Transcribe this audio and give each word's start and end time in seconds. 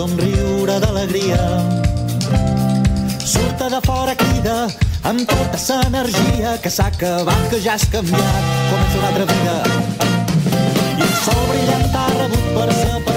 somriure 0.00 0.78
d'alegria. 0.80 1.40
Surta 3.32 3.68
de 3.68 3.80
fora, 3.84 4.14
crida, 4.22 4.54
amb 5.10 5.26
tota 5.28 5.60
sa 5.60 5.76
energia, 5.90 6.54
que 6.62 6.72
s'ha 6.76 6.86
acabat, 6.94 7.42
que 7.50 7.60
ja 7.66 7.74
has 7.76 7.84
canviat, 7.92 8.48
comença 8.70 8.98
una 9.02 9.10
altra 9.10 9.28
vida. 9.34 9.58
I 10.96 11.04
el 11.04 11.14
sol 11.26 11.44
brillant 11.52 11.86
t'ha 11.92 12.08
rebut 12.16 12.50
per 12.56 12.68
sa 12.80 13.09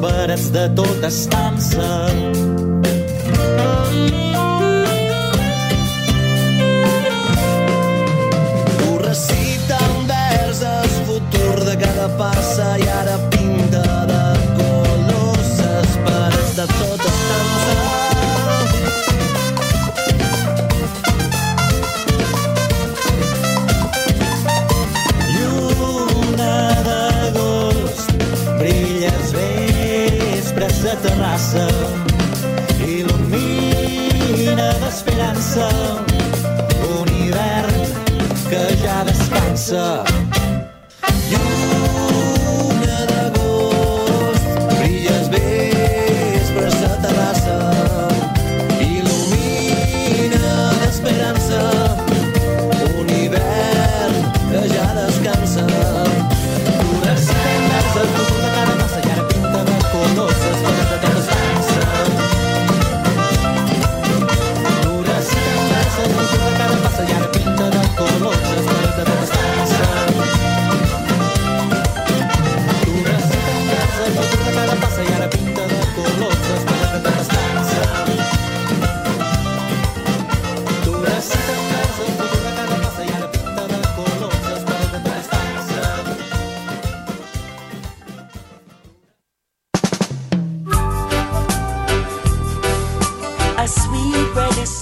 parets 0.00 0.50
de 0.50 0.68
tota 0.74 1.08
estança. 1.08 2.69
up. 39.72 40.09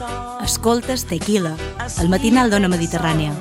Escoltes 0.00 1.04
Tequila, 1.06 1.56
el 1.98 2.08
matinal 2.08 2.50
d'Ona 2.50 2.68
Mediterrània. 2.70 3.32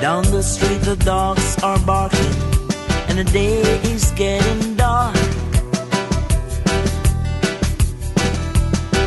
Down 0.00 0.22
the 0.30 0.42
street 0.42 0.82
the 0.82 0.94
dogs 1.04 1.56
are 1.64 1.80
barking 1.80 2.34
and 3.08 3.18
the 3.18 3.24
day 3.24 3.62
is 3.90 4.12
getting 4.12 4.76
dark. 4.76 5.16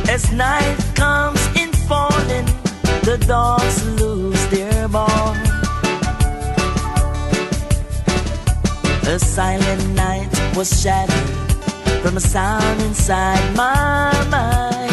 As 0.10 0.32
night 0.34 0.78
comes 0.96 1.40
in 1.56 1.72
falling, 1.88 2.48
the 3.08 3.18
dogs 3.28 3.78
lose 4.02 4.46
their 4.48 4.90
ball. 4.90 5.36
A 9.08 9.20
silent 9.20 9.96
night 9.96 10.30
was 10.56 10.82
shattered 10.82 11.45
from 12.06 12.18
a 12.18 12.20
sound 12.20 12.82
inside 12.84 13.56
my 13.56 14.14
mind. 14.30 14.85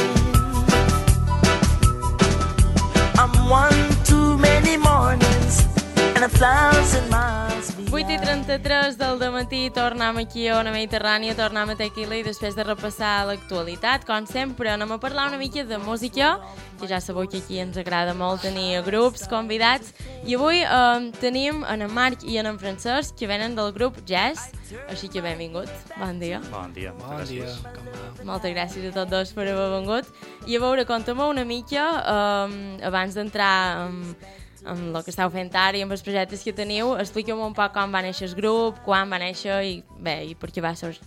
8 6.23 8.11
i 8.15 8.19
33 8.19 8.97
del 8.97 9.19
matí 9.33 9.71
tornem 9.75 10.19
aquí 10.19 10.47
a 10.47 10.61
Ona 10.61 10.71
Mediterrània, 10.71 11.35
tornem 11.35 11.73
a 11.73 11.75
Tequila 11.75 12.15
i 12.15 12.23
després 12.23 12.55
de 12.55 12.63
repassar 12.63 13.25
l'actualitat, 13.27 14.05
com 14.07 14.23
sempre, 14.31 14.71
anem 14.71 14.93
a 14.95 15.01
parlar 15.03 15.27
una 15.33 15.39
mica 15.41 15.65
de 15.67 15.81
música, 15.83 16.37
que 16.79 16.87
ja 16.87 17.01
sabeu 17.03 17.27
que 17.27 17.41
aquí 17.43 17.59
ens 17.59 17.77
agrada 17.77 18.15
molt 18.15 18.47
tenir 18.47 18.85
grups 18.87 19.27
convidats, 19.27 19.91
i 20.23 20.37
avui 20.39 20.63
eh, 20.63 21.11
tenim 21.19 21.65
en 21.67 21.83
en 21.83 21.91
Marc 21.91 22.23
i 22.23 22.39
en 22.39 22.47
en 22.47 22.61
Francesc, 22.61 23.17
que 23.19 23.27
venen 23.27 23.57
del 23.59 23.73
grup 23.73 23.99
Jazz, 24.07 24.53
així 24.89 25.11
que 25.11 25.21
benvinguts, 25.21 25.73
bon 25.97 26.23
dia. 26.23 26.39
Bon 26.53 26.71
dia, 26.73 26.95
moltes 27.01 27.19
Bon 27.19 27.35
dia, 27.35 27.49
gràcies. 27.51 27.67
va? 27.67 28.29
Moltes 28.31 28.55
gràcies 28.55 28.87
a 28.87 28.95
tots 28.95 29.11
dos 29.11 29.35
per 29.35 29.49
haver 29.49 29.71
vengut. 29.75 30.07
I 30.47 30.55
a 30.55 30.63
veure, 30.63 30.87
conta'm 30.87 31.19
una 31.27 31.45
mica, 31.45 31.89
um, 32.15 32.79
abans 32.79 33.19
d'entrar 33.19 33.89
amb, 33.89 34.15
amb 34.65 34.95
el 34.97 35.03
que 35.05 35.11
esteu 35.11 35.31
fent 35.35 35.51
ara 35.59 35.79
i 35.79 35.83
amb 35.83 35.93
els 35.97 36.03
projectes 36.07 36.43
que 36.45 36.53
teniu, 36.55 36.95
expliqueu 37.01 37.41
un 37.43 37.55
poc 37.57 37.73
com 37.75 37.93
va 37.95 38.03
néixer 38.05 38.29
el 38.31 38.35
grup, 38.39 38.79
quan 38.87 39.11
va 39.11 39.19
néixer 39.23 39.59
i 39.67 39.77
bé, 39.99 40.17
i 40.31 40.35
per 40.39 40.51
què 40.55 40.63
va 40.65 40.75
sorgir. 40.79 41.03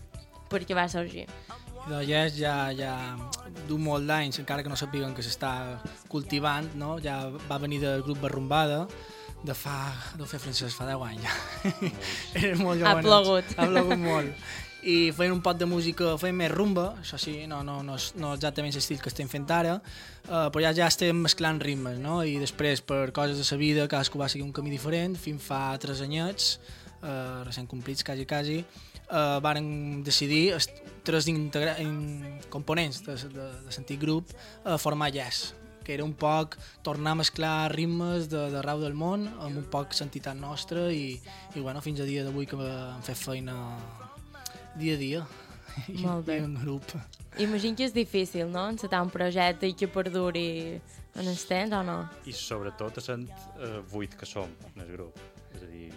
Per 0.49 0.61
què 0.65 0.75
va 0.77 0.87
sorgir. 0.91 1.25
De 1.85 1.99
Yes 2.03 2.33
ja, 2.39 2.71
ja 2.73 2.93
du 3.69 3.77
molt 3.77 4.07
d'anys, 4.09 4.39
encara 4.41 4.63
que 4.65 4.69
no 4.71 4.75
sapiguen 4.77 5.13
que 5.13 5.21
s'està 5.21 5.51
cultivant, 6.09 6.71
no? 6.75 6.95
ja 6.99 7.29
va 7.49 7.59
venir 7.61 7.79
del 7.83 8.01
grup 8.01 8.19
Barrumbada, 8.23 8.87
de 9.45 9.53
fa, 9.53 9.91
deu 10.17 10.25
fer 10.25 10.39
francès, 10.41 10.73
fa 10.73 10.87
10 10.89 11.03
anys 11.05 11.21
ja. 11.21 11.33
Era 12.41 12.55
molt 12.57 12.81
Ha 12.81 12.95
jovenets. 12.95 13.05
plogut. 13.05 13.51
Ha 13.59 13.67
plogut 13.69 14.01
molt. 14.01 14.47
I 14.85 15.09
feien 15.17 15.33
un 15.33 15.41
pot 15.41 15.57
de 15.57 15.65
música, 15.65 16.11
feien 16.21 16.35
més 16.37 16.51
rumba, 16.51 16.91
això 17.01 17.17
sí, 17.17 17.33
no, 17.49 17.63
no, 17.65 17.79
no, 17.83 17.95
no 18.21 18.33
exactament 18.35 18.75
l'estil 18.75 19.01
que 19.01 19.09
estem 19.09 19.29
fent 19.31 19.47
ara, 19.49 19.79
uh, 19.79 20.45
però 20.53 20.61
ja 20.67 20.75
ja 20.77 20.89
estem 20.91 21.23
mesclant 21.25 21.57
ritmes, 21.63 21.97
no? 22.03 22.19
I 22.21 22.37
després, 22.37 22.83
per 22.85 23.09
coses 23.15 23.41
de 23.41 23.47
sa 23.47 23.57
vida, 23.57 23.87
cadascú 23.89 24.21
va 24.21 24.29
seguir 24.29 24.45
un 24.45 24.53
camí 24.53 24.69
diferent, 24.69 25.17
fins 25.17 25.41
fa 25.41 25.63
3 25.81 26.05
anyets, 26.05 26.59
uh, 27.01 27.41
recent 27.47 27.65
complits, 27.71 28.05
quasi, 28.05 28.29
quasi, 28.29 28.59
uh, 29.09 29.41
varen 29.41 30.03
decidir 30.05 30.53
tres 31.03 31.29
components 32.49 33.01
de, 33.05 33.17
de, 33.33 33.51
de 33.65 33.73
sentit 33.73 33.99
grup 33.99 34.33
a 34.63 34.77
formar 34.77 35.11
Yes, 35.13 35.55
que 35.85 35.93
era 35.93 36.03
un 36.03 36.13
poc 36.13 36.57
tornar 36.83 37.13
a 37.13 37.21
mesclar 37.21 37.71
ritmes 37.73 38.29
de, 38.29 38.49
de 38.53 38.61
rau 38.61 38.81
del 38.81 38.97
món 38.97 39.27
amb 39.37 39.53
un 39.57 39.65
poc 39.69 39.93
sentitat 39.93 40.37
nostra 40.37 40.91
i, 40.91 41.15
i 41.55 41.61
bueno, 41.61 41.81
fins 41.81 42.01
a 42.01 42.09
dia 42.09 42.25
d'avui 42.25 42.49
que 42.49 42.57
hem 42.57 43.05
fet 43.05 43.21
feina 43.21 43.55
dia 44.75 44.95
a 44.95 45.01
dia 45.01 45.25
Molt 46.01 46.25
bé. 46.27 46.39
i 46.39 46.43
en 46.45 46.55
grup. 46.55 46.95
Imagino 47.37 47.75
que 47.75 47.83
és 47.83 47.93
difícil, 47.93 48.47
no?, 48.47 48.69
encetar 48.71 49.01
un 49.03 49.11
projecte 49.11 49.67
i 49.67 49.75
que 49.75 49.89
perduri 49.91 50.79
en 51.15 51.27
el 51.27 51.39
temps, 51.47 51.73
o 51.75 51.83
no? 51.83 51.97
I 52.27 52.33
sobretot 52.35 53.01
sent 53.03 53.27
eh, 53.59 53.81
vuit 53.91 54.15
que 54.15 54.27
som 54.27 54.51
en 54.73 54.83
el 54.83 54.91
grup. 54.93 55.19
És 55.55 55.63
a 55.63 55.71
dir, 55.71 55.89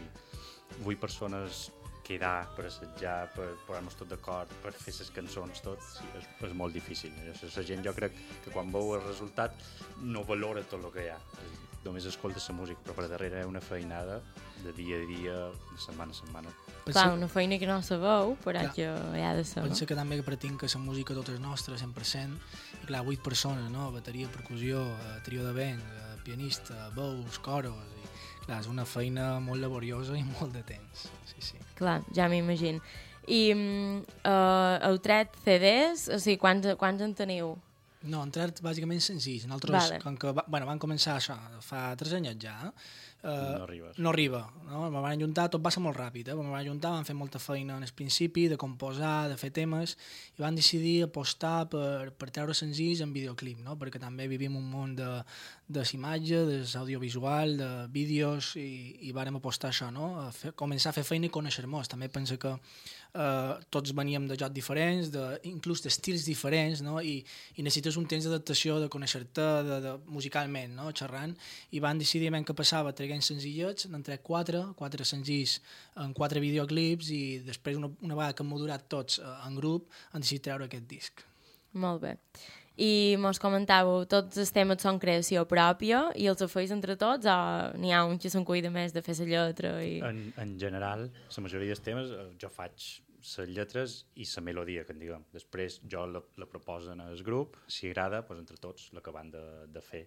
vuit 0.82 0.98
persones 0.98 1.68
quedar 2.08 2.48
per 2.56 2.64
assetjar, 2.70 3.28
per 3.34 3.50
posar-nos 3.66 3.96
tot 3.98 4.08
d'acord, 4.08 4.52
per 4.62 4.72
fer 4.72 4.94
les 4.96 5.10
cançons, 5.12 5.60
tot, 5.64 5.82
sí, 5.84 6.06
és, 6.16 6.28
és 6.48 6.54
molt 6.56 6.74
difícil. 6.74 7.12
La 7.28 7.64
gent 7.70 7.84
jo 7.84 7.92
crec 7.96 8.16
que 8.44 8.54
quan 8.54 8.72
veu 8.72 8.94
el 8.96 9.04
resultat 9.04 9.54
no 10.00 10.24
valora 10.28 10.64
tot 10.64 10.80
el 10.80 10.94
que 10.94 11.04
hi 11.04 11.10
ha. 11.12 11.18
És 11.18 11.44
a 11.44 11.50
dir, 11.50 11.67
Només 11.84 12.04
escolta 12.10 12.40
la 12.42 12.54
música, 12.54 12.80
però 12.84 12.94
per 12.96 13.08
darrere 13.08 13.42
ha 13.42 13.46
una 13.46 13.60
feinada 13.60 14.20
de 14.64 14.72
dia 14.74 14.96
a 14.96 15.06
dia, 15.06 15.36
de 15.72 15.78
setmana 15.78 16.12
a 16.12 16.14
setmana. 16.14 16.50
Clar, 16.88 17.12
una 17.14 17.28
feina 17.28 17.58
que 17.58 17.66
no 17.68 17.80
sabeu, 17.82 18.34
però 18.44 18.62
Clar. 18.64 18.72
que 18.74 18.86
hi 18.88 19.22
ha 19.22 19.34
de 19.36 19.44
ser, 19.44 19.62
no? 19.62 19.68
Pensa 19.68 19.86
que 19.86 19.96
també 19.96 20.18
pretenc 20.26 20.60
que 20.60 20.70
la 20.72 20.80
música 20.82 21.14
tota 21.14 21.34
és 21.36 21.40
nostra, 21.40 21.76
100%, 21.76 22.38
i 22.82 22.86
clar, 22.88 23.04
8 23.04 23.22
persones, 23.22 23.70
no? 23.70 23.90
Bateria, 23.92 24.28
percussió, 24.32 24.82
eh, 24.96 25.20
trio 25.24 25.44
de 25.46 25.52
vent, 25.52 25.80
eh, 25.80 26.16
pianista, 26.24 26.88
veus, 26.96 27.38
coros, 27.38 27.94
i 27.94 28.46
clar, 28.46 28.62
és 28.62 28.70
una 28.72 28.86
feina 28.88 29.36
molt 29.44 29.62
laboriosa 29.62 30.16
i 30.18 30.24
molt 30.34 30.56
de 30.56 30.64
temps. 30.64 31.06
Sí, 31.30 31.44
sí. 31.52 31.62
Clar, 31.78 32.00
ja 32.16 32.28
m'imagino. 32.28 32.82
I 33.28 33.52
uh, 33.52 34.76
heu 34.88 34.98
tret 35.04 35.34
CDs? 35.44 36.08
O 36.08 36.16
sigui, 36.16 36.38
quants, 36.40 36.70
quants 36.80 37.04
en 37.04 37.12
teniu? 37.14 37.58
No, 38.06 38.20
han 38.22 38.30
tret 38.30 38.60
bàsicament 38.62 39.00
senzills. 39.02 39.48
Nosaltres, 39.50 39.74
Vale. 39.74 39.98
com 40.04 40.16
que 40.16 40.30
va, 40.30 40.44
bueno, 40.46 40.68
van 40.68 40.78
començar 40.78 41.16
això 41.18 41.34
fa 41.66 41.96
3 41.98 42.12
anys 42.20 42.36
ja, 42.44 42.72
eh, 43.24 43.26
No 43.26 43.64
arribes. 43.64 43.98
no 43.98 44.10
arriba. 44.10 44.52
No? 44.68 44.84
Me 44.90 45.00
van 45.00 45.16
ajuntar, 45.16 45.48
tot 45.50 45.60
va 45.64 45.72
ser 45.74 45.82
molt 45.82 45.98
ràpid, 45.98 46.28
eh? 46.28 46.34
me 46.34 46.46
van 46.46 46.60
ajuntar, 46.60 46.92
van 46.94 47.04
fer 47.04 47.16
molta 47.18 47.40
feina 47.42 47.76
en 47.76 47.82
el 47.82 47.92
principi, 47.92 48.46
de 48.46 48.56
composar, 48.56 49.28
de 49.28 49.36
fer 49.36 49.50
temes, 49.50 49.96
i 50.38 50.42
van 50.42 50.54
decidir 50.54 51.02
apostar 51.08 51.68
per, 51.68 52.12
per 52.14 52.30
treure 52.30 52.54
senzills 52.54 53.02
en 53.02 53.12
videoclip, 53.12 53.58
no? 53.66 53.74
perquè 53.76 53.98
també 53.98 54.28
vivim 54.28 54.54
un 54.56 54.70
món 54.70 54.94
de, 54.94 55.24
de 55.66 55.82
imatge, 55.92 56.44
de 56.46 56.62
l'audiovisual, 56.74 57.56
de 57.58 57.70
vídeos, 57.90 58.54
i, 58.56 58.96
i 59.08 59.12
vàrem 59.12 59.36
apostar 59.42 59.72
a 59.72 59.74
això, 59.74 59.90
no? 59.90 60.20
a 60.22 60.30
fer, 60.30 60.54
començar 60.54 60.90
a 60.90 60.98
fer 61.00 61.02
feina 61.02 61.26
i 61.26 61.34
conèixer-nos. 61.34 61.88
També 61.88 62.08
penso 62.08 62.38
que 62.38 62.54
eh, 63.14 63.54
tots 63.70 63.92
veníem 63.96 64.26
de 64.28 64.36
jocs 64.38 64.54
diferents, 64.54 65.10
de, 65.14 65.24
inclús 65.50 65.82
d'estils 65.84 66.26
diferents, 66.28 66.82
no? 66.84 66.98
I, 67.00 67.18
i 67.56 67.64
necessites 67.64 67.98
un 68.00 68.08
temps 68.10 68.26
d'adaptació, 68.26 68.78
de 68.82 68.90
conèixer-te 68.92 69.46
de, 69.68 69.80
de, 69.84 69.94
musicalment, 70.12 70.76
no? 70.78 70.90
xerrant, 70.96 71.34
i 71.72 71.82
van 71.84 72.00
decidir 72.00 72.32
que 72.44 72.54
passava 72.54 72.92
traient 72.92 73.24
senzillets, 73.24 73.88
n'han 73.88 74.04
tret 74.04 74.22
quatre, 74.22 74.62
quatre 74.76 75.04
senzills 75.04 75.58
en 75.96 76.12
quatre 76.16 76.40
videoclips, 76.40 77.10
i 77.10 77.22
després, 77.46 77.76
una, 77.80 77.90
una 78.02 78.18
vegada 78.18 78.36
que 78.36 78.44
hem 78.44 78.52
madurat 78.52 78.88
tots 78.88 79.18
eh, 79.18 79.34
en 79.46 79.58
grup, 79.58 79.88
han 80.12 80.24
decidit 80.24 80.48
treure 80.50 80.68
aquest 80.68 80.88
disc. 80.90 81.24
Molt 81.78 82.02
bé. 82.02 82.16
I 82.78 83.16
mos 83.18 83.40
comentàveu, 83.42 84.04
tots 84.06 84.38
els 84.38 84.52
temes 84.54 84.78
són 84.84 85.00
creació 85.02 85.42
pròpia 85.50 86.04
i 86.14 86.28
els 86.30 86.44
feis 86.52 86.70
entre 86.70 86.94
tots 87.00 87.26
o 87.26 87.38
n'hi 87.74 87.90
ha 87.90 88.04
un 88.06 88.20
que 88.22 88.30
se'n 88.30 88.44
cuida 88.46 88.70
més 88.70 88.94
de 88.94 89.02
fer 89.02 89.16
la 89.18 89.26
lletra? 89.32 89.72
I... 89.82 89.96
En, 90.06 90.20
en 90.38 90.52
general, 90.62 91.08
la 91.10 91.42
majoria 91.42 91.72
dels 91.74 91.82
temes 91.82 92.12
eh, 92.14 92.28
jo 92.38 92.50
faig 92.54 92.86
les 93.18 93.50
lletres 93.50 93.96
i 94.14 94.24
la 94.30 94.42
melodia, 94.46 94.84
que 94.86 94.94
en 94.94 95.00
diguem. 95.02 95.24
Després 95.34 95.80
jo 95.90 96.04
la, 96.06 96.22
la 96.38 96.46
proposen 96.46 97.02
al 97.02 97.18
grup, 97.26 97.56
si 97.66 97.90
agrada, 97.90 98.22
doncs 98.28 98.44
entre 98.44 98.60
tots 98.62 98.86
l'acabem 98.94 99.32
de, 99.34 99.42
de 99.74 99.82
fer. 99.82 100.04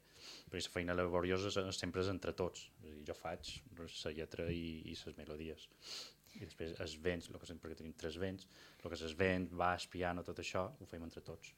Però 0.47 0.62
la 0.63 0.71
feina 0.71 0.95
laboriosa 0.95 1.51
se- 1.51 1.65
sempre 1.75 2.01
és 2.06 2.09
entre 2.09 2.31
tots. 2.31 2.69
És 2.85 2.95
dir, 2.95 3.03
jo 3.12 3.17
faig 3.19 3.51
la 3.83 4.15
lletra 4.15 4.47
i, 4.47 4.63
i 4.88 4.95
les 4.95 5.17
melodies. 5.19 5.67
I 6.39 6.45
després 6.47 6.79
els 6.79 6.95
vents, 7.03 7.27
el 7.27 7.36
que 7.38 7.51
sempre 7.51 7.69
que 7.74 7.81
tenim 7.84 7.91
tres 8.00 8.15
vents, 8.17 8.48
el 8.79 8.88
que 8.88 8.96
és 8.96 9.03
el 9.12 9.17
vent, 9.19 9.50
baix, 9.60 9.89
piano, 9.91 10.24
tot 10.24 10.39
això, 10.39 10.69
ho 10.79 10.88
fem 10.88 11.03
entre 11.03 11.19
tots. 11.27 11.51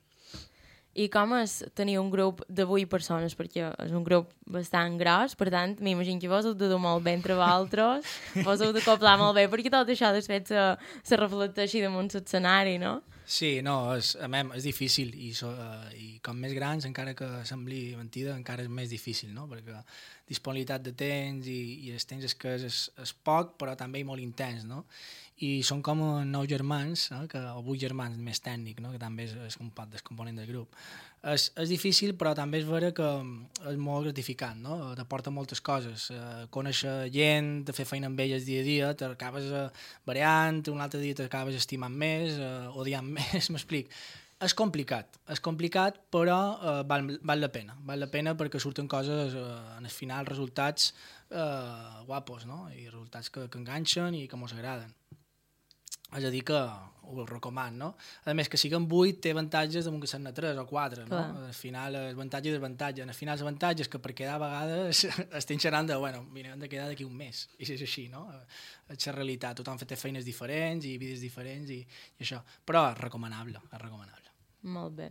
I 0.94 1.08
com 1.10 1.32
és 1.40 1.56
tenir 1.74 1.98
un 1.98 2.12
grup 2.14 2.44
de 2.48 2.66
8 2.66 2.90
persones? 2.90 3.34
Perquè 3.38 3.72
és 3.86 3.94
un 3.96 4.04
grup 4.06 4.30
bastant 4.46 5.00
gros, 5.00 5.34
per 5.40 5.50
tant, 5.54 5.74
m'imagino 5.82 6.22
que 6.22 6.30
vos 6.30 6.46
heu 6.46 6.54
de 6.58 6.70
dur 6.70 6.82
molt 6.82 7.02
bé 7.06 7.16
entre 7.18 7.38
vosaltres, 7.40 8.06
vos 8.48 8.62
heu 8.62 8.76
de 8.76 8.84
coplar 8.86 9.16
molt 9.22 9.34
bé, 9.40 9.48
perquè 9.50 9.74
tot 9.74 9.90
això 9.90 10.14
després 10.14 10.46
se, 10.54 10.68
se 11.02 11.18
reflecteixi 11.18 11.82
damunt 11.82 12.14
l'escenari, 12.14 12.78
no? 12.82 13.00
Sí, 13.26 13.62
no, 13.64 13.96
és, 13.96 14.14
a 14.20 14.28
mem, 14.28 14.52
és 14.58 14.66
difícil 14.68 15.14
i, 15.16 15.32
so, 15.36 15.48
uh, 15.50 15.88
i 15.96 16.18
com 16.24 16.36
més 16.38 16.52
grans, 16.54 16.84
encara 16.86 17.14
que 17.16 17.30
sembli 17.48 17.96
mentida, 17.96 18.36
encara 18.36 18.66
és 18.66 18.70
més 18.70 18.92
difícil, 18.92 19.32
no? 19.34 19.48
perquè 19.48 19.80
disponibilitat 20.30 20.84
de 20.86 20.94
temps 20.96 21.48
i, 21.52 21.60
i 21.88 21.92
el 21.92 22.08
temps 22.08 22.24
és 22.24 22.36
que 22.40 22.56
és, 22.56 22.80
és 23.04 23.14
poc, 23.26 23.58
però 23.60 23.76
també 23.80 24.04
molt 24.08 24.24
intens, 24.24 24.64
no? 24.68 24.84
I 25.44 25.58
són 25.66 25.82
com 25.84 26.00
nou 26.30 26.46
germans, 26.48 27.10
no? 27.12 27.24
que, 27.28 27.40
o 27.58 27.64
vuit 27.66 27.82
germans 27.82 28.20
més 28.22 28.40
tècnic, 28.40 28.80
no? 28.80 28.94
que 28.94 29.02
també 29.02 29.26
és, 29.26 29.34
és 29.50 29.58
un 29.60 29.74
pot 29.76 29.90
descomponent 29.92 30.38
del 30.40 30.48
grup. 30.48 30.78
És, 31.34 31.50
és 31.60 31.72
difícil, 31.72 32.14
però 32.20 32.34
també 32.38 32.62
és 32.62 32.68
vera 32.68 32.92
que 32.96 33.10
és 33.72 33.80
molt 33.82 34.08
gratificant, 34.08 34.62
no? 34.64 34.78
t'aporta 34.96 35.34
moltes 35.34 35.60
coses. 35.64 36.10
Eh, 36.14 36.46
conèixer 36.54 37.10
gent, 37.12 37.52
de 37.68 37.76
fer 37.76 37.88
feina 37.90 38.12
amb 38.12 38.20
elles 38.24 38.46
dia 38.48 38.62
a 38.62 38.68
dia, 38.68 38.94
t'acabes 39.00 39.50
eh, 39.52 39.68
variant, 40.08 40.62
un 40.72 40.84
altre 40.86 41.02
dia 41.04 41.18
t'acabes 41.18 41.58
estimant 41.60 41.96
més, 42.06 42.38
eh, 42.38 42.68
odiant 42.80 43.10
més, 43.18 43.50
m'explic. 43.50 43.92
És 44.44 44.56
complicat, 44.58 45.20
és 45.32 45.40
complicat, 45.44 46.00
però 46.12 46.38
eh, 46.54 46.80
val, 46.90 47.08
val 47.24 47.44
la 47.44 47.50
pena. 47.54 47.78
Val 47.88 48.02
la 48.04 48.10
pena 48.12 48.34
perquè 48.40 48.60
surten 48.60 48.90
coses, 48.92 49.36
eh, 49.40 49.60
en 49.78 49.88
el 49.88 49.94
final, 49.94 50.28
resultats 50.28 50.92
eh, 51.30 52.04
guapos, 52.08 52.48
no? 52.50 52.66
I 52.74 52.90
resultats 52.90 53.32
que, 53.32 53.48
que 53.48 53.62
enganxen 53.62 54.18
i 54.20 54.26
que 54.28 54.40
mos 54.40 54.56
agraden. 54.56 54.92
És 56.14 56.26
a 56.26 56.30
dir 56.34 56.44
que 56.46 56.60
ho 57.04 57.26
recomano, 57.26 57.78
no? 57.78 57.90
A 58.30 58.34
més, 58.38 58.48
que 58.50 58.58
siguin 58.60 58.86
8 58.86 59.22
té 59.24 59.34
avantatges 59.34 59.88
damunt 59.88 60.04
que 60.04 60.10
siguin 60.10 60.32
3 60.36 60.60
o 60.62 60.66
4, 60.70 61.06
no? 61.06 61.10
Clar. 61.12 61.48
Al 61.50 61.58
final, 61.58 61.98
el 62.00 62.16
avantatge 62.16 62.50
i 62.50 62.54
desavantatge. 62.54 63.04
Al 63.04 63.18
final, 63.18 63.40
l'avantatge 63.42 63.86
és 63.86 63.92
que 63.92 64.02
per 64.04 64.14
quedar 64.18 64.38
a 64.38 64.44
vegades 64.44 65.04
estem 65.42 65.60
xerrant 65.60 65.90
de, 65.90 65.98
bueno, 66.00 66.24
mira, 66.36 66.54
hem 66.54 66.64
de 66.64 66.70
quedar 66.72 66.90
d'aquí 66.92 67.08
un 67.08 67.16
mes. 67.18 67.48
I 67.60 67.70
és 67.76 67.86
així, 67.88 68.08
no? 68.14 68.26
És 68.90 69.08
la 69.10 69.16
realitat. 69.18 69.60
Tothom 69.60 69.82
fet 69.82 69.96
feines 70.00 70.28
diferents 70.28 70.86
i 70.90 70.98
vídeos 70.98 71.24
diferents 71.24 71.74
i, 71.74 71.82
i 71.84 72.28
això. 72.28 72.44
Però 72.66 72.88
és 72.92 73.02
recomanable, 73.02 73.64
és 73.72 73.82
recomanable. 73.82 74.33
Molt 74.64 74.96
bé. 74.96 75.10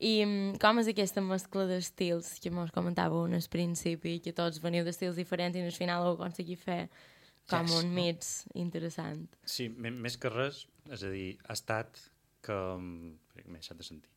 I 0.00 0.14
mm, 0.24 0.58
com 0.62 0.80
és 0.80 0.88
aquesta 0.90 1.22
mescla 1.24 1.66
d'estils 1.68 2.34
que 2.42 2.52
mos 2.52 2.72
comentàveu 2.74 3.26
en 3.28 3.36
el 3.36 3.48
principi, 3.52 4.18
que 4.24 4.32
tots 4.36 4.62
veniu 4.64 4.84
d'estils 4.84 5.18
diferents 5.20 5.56
i 5.56 5.64
al 5.64 5.76
final 5.76 6.06
heu 6.08 6.16
aconseguit 6.16 6.60
fer 6.60 6.80
com 7.50 7.68
Yes, 7.68 7.76
un 7.82 7.92
mix 7.92 8.32
interessant. 8.56 9.26
Sí, 9.44 9.68
més 9.68 10.16
que 10.16 10.32
res, 10.32 10.64
és 10.90 11.04
a 11.04 11.12
dir, 11.12 11.30
ha 11.44 11.56
estat 11.56 12.00
que... 12.44 12.58
M'he 13.44 13.58
deixat 13.58 13.80
de 13.80 13.84
sentir. 13.86 14.12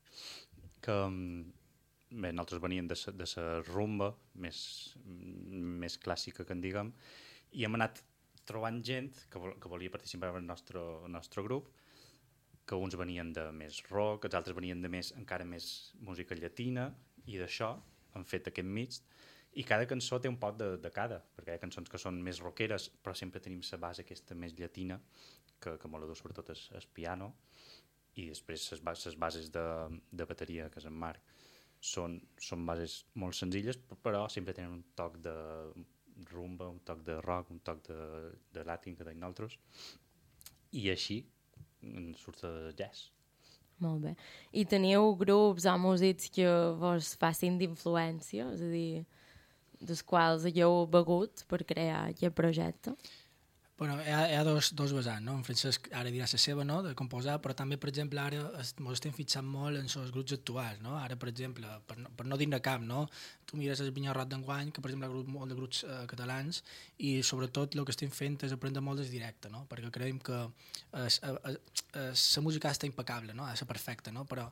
Que 0.85 0.95
bé, 1.03 2.31
nosaltres 2.31 2.61
veníem 2.63 2.87
de 2.87 2.95
sa, 2.95 3.11
de 3.11 3.25
sa 3.27 3.45
rumba 3.67 4.11
més, 4.43 4.59
més 5.03 5.97
clàssica, 5.99 6.45
que 6.45 6.55
en 6.55 6.61
diguem, 6.63 6.93
i 7.57 7.65
hem 7.65 7.75
anat 7.79 8.03
trobant 8.47 8.79
gent 8.85 9.11
que, 9.31 9.41
vol, 9.41 9.57
que 9.59 9.71
volia 9.71 9.91
participar 9.91 10.31
en 10.31 10.43
el 10.43 10.47
nostre, 10.47 10.83
el 11.03 11.11
nostre 11.11 11.43
grup, 11.43 11.67
que 12.67 12.75
uns 12.75 12.97
venien 12.99 13.31
de 13.33 13.45
més 13.55 13.79
rock, 13.89 14.27
els 14.27 14.35
altres 14.35 14.55
venien 14.57 14.81
de 14.83 14.91
més, 14.91 15.13
encara 15.15 15.47
més 15.47 15.93
música 16.03 16.35
llatina, 16.35 16.89
i 17.27 17.39
d'això 17.39 17.71
han 18.15 18.27
fet 18.27 18.49
aquest 18.51 18.67
mig, 18.67 18.99
i 19.57 19.63
cada 19.65 19.87
cançó 19.89 20.19
té 20.21 20.29
un 20.29 20.37
poc 20.41 20.57
de, 20.59 20.67
de 20.83 20.91
cada, 20.93 21.21
perquè 21.35 21.53
hi 21.53 21.57
ha 21.57 21.63
cançons 21.63 21.89
que 21.89 21.99
són 22.01 22.19
més 22.23 22.41
rockeres, 22.43 22.89
però 23.01 23.15
sempre 23.15 23.41
tenim 23.43 23.63
la 23.71 23.79
base 23.87 24.03
aquesta 24.03 24.35
més 24.35 24.53
llatina, 24.57 24.99
que, 25.63 25.77
que 25.81 25.89
molt 25.89 26.05
dur 26.05 26.17
sobretot 26.19 26.51
és, 26.53 26.67
és 26.77 26.85
piano, 26.99 27.31
i 28.17 28.27
després 28.29 28.67
les, 28.73 28.83
bases, 28.83 29.15
bases 29.17 29.49
de, 29.53 29.65
de 30.11 30.27
bateria, 30.29 30.67
que 30.73 30.81
és 30.81 30.89
en 30.89 30.97
Marc, 31.05 31.33
són, 31.79 32.19
són 32.41 32.65
bases 32.67 32.99
molt 33.21 33.37
senzilles, 33.37 33.79
però 34.03 34.25
sempre 34.33 34.55
tenen 34.57 34.75
un 34.79 34.83
toc 34.97 35.17
de 35.23 35.33
rumba, 36.31 36.67
un 36.67 36.81
toc 36.85 37.03
de 37.05 37.19
rock, 37.21 37.51
un 37.53 37.61
toc 37.65 37.83
de, 37.87 37.97
de 38.53 38.65
latin 38.65 38.97
que 38.97 39.05
tenim 39.05 39.21
nosaltres, 39.23 39.57
i 40.77 40.89
així 40.91 41.21
en 41.95 42.11
surt 42.19 42.43
el 42.47 42.73
jazz. 42.77 43.11
Molt 43.83 44.01
bé. 44.07 44.15
I 44.57 44.65
teniu 44.65 45.11
grups 45.19 45.67
o 45.69 45.75
músics 45.77 46.31
que 46.33 46.47
vos 46.81 47.13
facin 47.21 47.59
d'influència? 47.59 48.47
És 48.55 48.63
a 48.65 48.71
dir, 48.71 49.05
dels 49.79 50.01
quals 50.01 50.47
hagueu 50.49 50.85
begut 50.89 51.45
per 51.49 51.61
crear 51.69 52.07
aquest 52.07 52.33
projecte? 52.37 52.95
Bueno, 53.77 53.95
hi 54.01 54.09
ha, 54.09 54.23
hi 54.31 54.33
ha 54.33 54.43
dos, 54.43 54.71
dos 54.73 54.89
vessants, 54.97 55.21
no? 55.21 55.35
En 55.37 55.43
Francesc 55.45 55.85
ara 55.93 56.09
dirà 56.09 56.25
la 56.25 56.39
seva, 56.41 56.63
no?, 56.65 56.79
de 56.81 56.95
composar, 56.97 57.35
però 57.43 57.53
també, 57.53 57.77
per 57.77 57.91
exemple, 57.91 58.17
ara 58.17 58.39
ens 58.57 58.71
estem 58.95 59.13
fixant 59.13 59.45
molt 59.45 59.77
en 59.77 59.85
els 59.85 60.13
grups 60.15 60.33
actuals, 60.33 60.79
no? 60.81 60.95
Ara, 60.97 61.13
per 61.21 61.29
exemple, 61.29 61.69
per 61.85 61.99
no, 62.01 62.09
per 62.17 62.25
no 62.25 62.39
dir-ne 62.41 62.57
cap, 62.65 62.81
no? 62.81 63.03
Tu 63.45 63.59
mires 63.59 63.83
el 63.85 63.91
Vinyarrot 63.93 64.31
d'enguany, 64.31 64.71
que, 64.73 64.81
per 64.81 64.89
exemple, 64.89 65.11
hi 65.11 65.21
ha 65.21 65.35
molt 65.35 65.53
de 65.53 65.57
grups 65.59 65.83
eh, 65.85 65.99
catalans, 66.09 66.63
i 67.05 67.11
sobretot 67.21 67.77
el 67.77 67.85
que 67.85 67.93
estem 67.93 68.09
fent 68.09 68.39
és 68.49 68.55
aprendre 68.57 68.81
molt 68.81 69.03
des 69.03 69.13
directe, 69.13 69.53
no? 69.53 69.67
Perquè 69.69 69.93
creiem 69.93 70.17
que 70.25 70.39
la 70.97 72.41
música 72.47 72.73
està 72.73 72.89
impecable, 72.89 73.37
no? 73.37 73.45
Ha 73.45 73.53
de 73.53 73.61
ser 73.61 73.69
perfecta, 73.69 74.09
no? 74.11 74.25
Però 74.25 74.47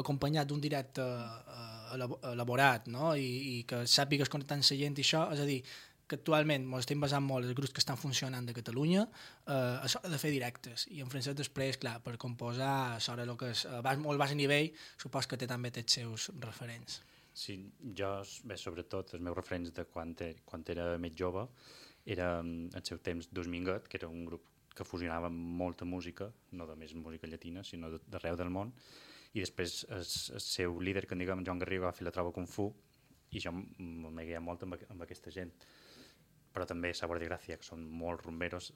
acompanyat 0.00 0.48
d'un 0.48 0.64
directe 0.64 1.04
eh, 1.04 1.94
elabo- 1.98 2.22
elaborat, 2.32 2.88
no? 2.88 3.12
I, 3.12 3.28
i 3.52 3.54
que 3.68 3.84
sàpigues 3.84 4.32
amb 4.32 4.48
la 4.48 4.62
gent 4.62 4.96
i 4.96 5.04
això, 5.04 5.26
és 5.36 5.44
a 5.44 5.48
dir, 5.52 5.60
que 6.10 6.18
actualment 6.18 6.66
ens 6.66 6.84
estem 6.84 7.02
basant 7.02 7.22
molt 7.22 7.46
els 7.46 7.54
grups 7.56 7.74
que 7.76 7.82
estan 7.82 7.98
funcionant 8.00 8.46
de 8.48 8.54
Catalunya 8.56 9.04
eh, 9.06 9.86
això 9.86 10.02
de 10.02 10.18
fer 10.18 10.32
directes. 10.34 10.88
I 10.90 11.04
en 11.04 11.12
francès 11.12 11.36
després, 11.38 11.78
clar, 11.82 12.00
per 12.04 12.16
composar 12.18 12.98
sobre 13.02 13.28
el 13.28 13.36
que 13.38 13.52
és 13.54 13.64
eh, 13.68 13.78
bas, 13.86 14.00
molt 14.02 14.18
baix 14.18 14.34
nivell 14.38 14.72
supos 14.98 15.30
que 15.30 15.38
té 15.38 15.48
també 15.50 15.70
té 15.70 15.86
els 15.86 15.98
seus 16.00 16.30
referents. 16.42 17.00
Sí, 17.40 17.56
jo, 17.96 18.10
bé, 18.44 18.58
sobretot, 18.58 19.14
els 19.14 19.22
meus 19.22 19.38
referents 19.38 19.70
de 19.76 19.86
quan, 19.86 20.16
te, 20.18 20.34
quan 20.44 20.66
era 20.74 20.90
més 20.98 21.14
jove 21.16 21.46
era 22.04 22.40
mm, 22.42 22.74
el 22.74 22.84
seu 22.84 22.98
temps 22.98 23.28
Minguet, 23.46 23.86
que 23.88 23.98
era 24.00 24.08
un 24.08 24.24
grup 24.24 24.42
que 24.74 24.84
fusionava 24.84 25.28
molta 25.30 25.84
música, 25.84 26.30
no 26.52 26.66
només 26.66 26.94
música 26.94 27.26
llatina, 27.26 27.62
sinó 27.64 27.90
d'arreu 28.08 28.36
del 28.36 28.50
món, 28.50 28.72
i 29.34 29.40
després 29.40 29.84
el, 29.90 30.00
el 30.00 30.40
seu 30.42 30.80
líder, 30.80 31.06
que 31.06 31.14
en 31.14 31.22
diguem, 31.22 31.44
Joan 31.46 31.60
Garriga, 31.60 31.86
va 31.86 31.96
fer 31.96 32.06
la 32.06 32.14
troba 32.14 32.32
Kung 32.32 32.48
Fu, 32.48 32.70
i 33.30 33.42
jo 33.42 33.52
m'he 33.54 34.24
guiat 34.26 34.42
molt 34.42 34.64
amb, 34.66 34.78
amb 34.90 35.04
aquesta 35.06 35.30
gent. 35.34 35.52
Però 36.50 36.64
també 36.66 36.90
Sabor 36.98 37.20
de 37.22 37.28
Gràcia, 37.28 37.56
que 37.60 37.62
són 37.66 37.84
molt 37.86 38.24
rumberos, 38.26 38.72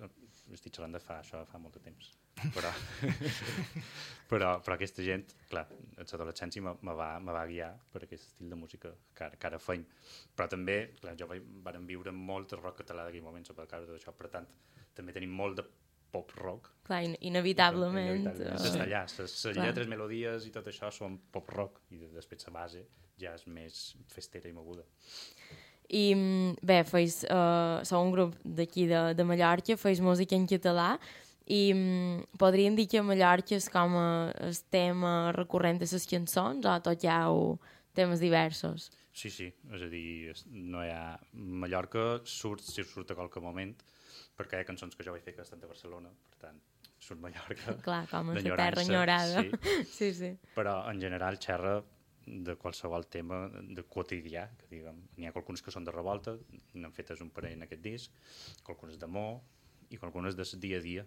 estic 0.55 0.77
xerrant 0.77 0.93
de 0.95 1.01
fa, 1.03 1.17
això 1.25 1.41
fa 1.51 1.59
molt 1.59 1.75
de 1.75 1.81
temps. 1.83 2.13
Però, 2.55 2.71
però, 4.31 4.51
però 4.63 4.77
aquesta 4.77 5.03
gent, 5.07 5.25
clar, 5.51 5.65
en 5.99 6.07
l'adolescència 6.11 6.63
me, 6.63 6.75
me, 6.87 6.95
va, 6.99 7.09
me 7.23 7.35
va 7.35 7.45
guiar 7.51 7.73
per 7.93 8.05
aquest 8.07 8.29
estil 8.29 8.51
de 8.53 8.59
música 8.59 8.93
que, 9.17 9.29
que 9.39 9.49
ara 9.51 9.59
feim. 9.63 9.85
Però 10.37 10.47
també, 10.51 10.77
clar, 11.01 11.17
jo 11.19 11.29
varen 11.67 11.87
viure 11.89 12.13
molt 12.15 12.55
de 12.55 12.61
rock 12.61 12.83
català 12.83 13.07
d'aquell 13.09 13.27
moment, 13.27 13.47
per 13.55 13.67
causa 13.71 13.91
d'això, 13.93 14.15
per 14.19 14.31
tant, 14.37 14.47
també 14.95 15.15
tenim 15.17 15.35
molt 15.35 15.59
de 15.59 15.67
pop 16.15 16.31
rock. 16.39 16.71
Clar, 16.87 17.03
in 17.09 17.17
inevitablement. 17.27 18.13
Inevitablement. 18.21 18.59
Està 18.71 18.85
allà, 18.87 19.03
les, 19.19 19.39
lletres, 19.59 19.89
melodies 19.91 20.47
i 20.47 20.53
tot 20.55 20.71
això 20.71 20.93
són 20.95 21.19
pop 21.35 21.51
rock, 21.51 21.81
i 21.91 21.99
de- 21.99 22.13
després 22.15 22.47
la 22.47 22.55
base 22.61 22.85
ja 23.19 23.35
és 23.35 23.47
més 23.51 23.81
festera 24.15 24.49
i 24.51 24.55
moguda. 24.55 24.87
I 25.91 26.15
mm, 26.15 26.57
bé, 26.65 26.81
feis, 26.89 27.21
uh, 27.29 27.83
sou 27.85 28.05
un 28.05 28.13
grup 28.15 28.35
d'aquí 28.45 28.87
de, 28.89 29.13
de 29.15 29.27
Mallorca, 29.27 29.77
feis 29.77 30.01
música 30.01 30.37
en 30.37 30.47
català 30.49 30.95
i 31.45 31.75
mm, 31.75 32.39
podríem 32.41 32.77
dir 32.77 32.87
que 32.89 33.03
a 33.03 33.05
Mallorca 33.05 33.57
és 33.59 33.69
com 33.69 33.97
a, 34.01 34.33
el 34.47 34.57
tema 34.73 35.33
recurrent 35.37 35.81
de 35.81 35.89
les 35.91 36.07
cançons 36.09 36.65
o 36.65 36.77
tot 36.81 37.05
hi 37.05 37.11
ha 37.13 37.25
temes 37.95 38.21
diversos? 38.21 38.91
Sí, 39.15 39.31
sí, 39.31 39.47
és 39.71 39.83
a 39.85 39.89
dir, 39.93 40.35
no 40.51 40.83
hi 40.83 40.91
ha... 40.91 41.19
Mallorca 41.33 42.25
surt, 42.27 42.65
si 42.65 42.83
surt 42.83 43.13
a 43.13 43.19
qualque 43.19 43.43
moment, 43.43 43.77
perquè 44.35 44.59
hi 44.59 44.65
ha 44.65 44.67
cançons 44.67 44.97
que 44.97 45.07
jo 45.07 45.13
vaig 45.15 45.23
fer 45.23 45.37
que 45.37 45.45
estan 45.45 45.61
de 45.63 45.69
Barcelona, 45.71 46.11
per 46.33 46.49
tant, 46.49 46.57
surt 46.99 47.21
Mallorca. 47.23 47.77
Clar, 47.85 48.03
com 48.11 48.33
a 48.33 48.41
terra 48.43 48.83
enyorada. 48.83 49.45
Sí, 49.45 49.75
sí, 49.99 50.11
sí. 50.19 50.33
però 50.57 50.81
en 50.91 50.99
general 51.05 51.39
xerra 51.39 51.77
de 52.27 52.55
qualsevol 52.61 53.05
tema 53.11 53.49
de 53.53 53.85
quotidià, 53.89 54.47
que 54.61 54.71
diguem. 54.71 55.03
N'hi 55.19 55.29
ha 55.29 55.35
qualcuns 55.35 55.63
que 55.63 55.75
són 55.75 55.85
de 55.85 55.93
revolta, 55.95 56.37
n'han 56.75 56.95
fetes 56.95 57.21
un 57.25 57.33
parell 57.35 57.59
en 57.59 57.67
aquest 57.67 57.83
disc, 57.85 58.25
qualcuns 58.65 58.97
d'amor 59.01 59.41
i 59.91 60.01
qualcunes 60.01 60.37
de 60.37 60.49
dia 60.59 60.81
a 60.81 60.85
dia. 60.85 61.07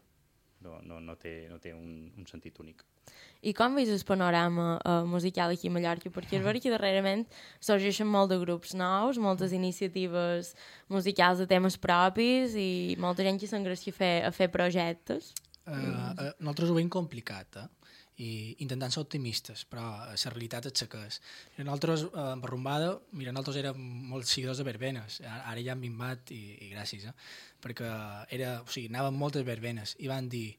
No, 0.61 0.79
no, 0.81 0.97
no 0.99 1.13
té, 1.21 1.45
no 1.51 1.59
té 1.61 1.69
un, 1.77 2.09
un 2.17 2.25
sentit 2.25 2.57
únic. 2.59 2.81
I 3.45 3.53
com 3.53 3.75
veus 3.77 3.91
el 3.93 4.01
panorama 4.03 4.79
uh, 4.81 5.05
musical 5.05 5.53
aquí 5.53 5.69
a 5.69 5.73
Mallorca? 5.73 6.09
Perquè 6.09 6.39
és 6.39 6.43
veritat 6.43 6.65
que 6.65 6.73
darrerament 6.73 7.27
sorgeixen 7.61 8.09
molt 8.09 8.31
de 8.33 8.39
grups 8.41 8.73
nous, 8.73 9.19
moltes 9.21 9.53
iniciatives 9.53 10.55
musicals 10.89 11.43
de 11.43 11.47
temes 11.47 11.77
propis 11.77 12.57
i 12.57 12.97
molta 12.99 13.25
gent 13.27 13.37
que 13.37 13.49
s'engràcia 13.49 13.93
a 13.93 13.97
fer, 13.99 14.13
a 14.25 14.33
fer 14.33 14.49
projectes. 14.49 15.29
Uh, 15.67 15.77
uh, 15.77 16.31
nosaltres 16.41 16.73
ho 16.73 16.79
veiem 16.79 16.89
complicat, 16.89 17.61
eh? 17.61 17.69
I 18.17 18.55
intentant 18.63 18.93
ser 18.93 19.03
optimistes, 19.03 19.63
però 19.69 19.83
la 20.09 20.31
realitat 20.33 20.69
és 20.71 20.85
que 20.89 21.01
és. 21.05 21.19
Mira, 21.55 21.67
nosaltres, 21.69 22.07
eh, 22.07 22.23
en 22.33 22.41
Barrumbada, 22.41 22.95
mira, 23.13 23.33
nosaltres 23.35 23.59
érem 23.61 23.83
molt 24.13 24.25
seguidors 24.25 24.57
de 24.57 24.65
verbenes, 24.65 25.21
ara, 25.21 25.59
ja 25.61 25.75
hem 25.75 25.83
minvat 25.85 26.33
i, 26.33 26.41
i 26.65 26.71
gràcies, 26.73 27.05
eh? 27.05 27.13
Perquè 27.63 27.89
era, 28.33 28.61
o 28.61 28.69
sigui, 28.71 28.89
anaven 28.91 29.17
moltes 29.17 29.45
verbenes 29.47 29.95
i 29.99 30.07
van 30.11 30.29
dir, 30.29 30.57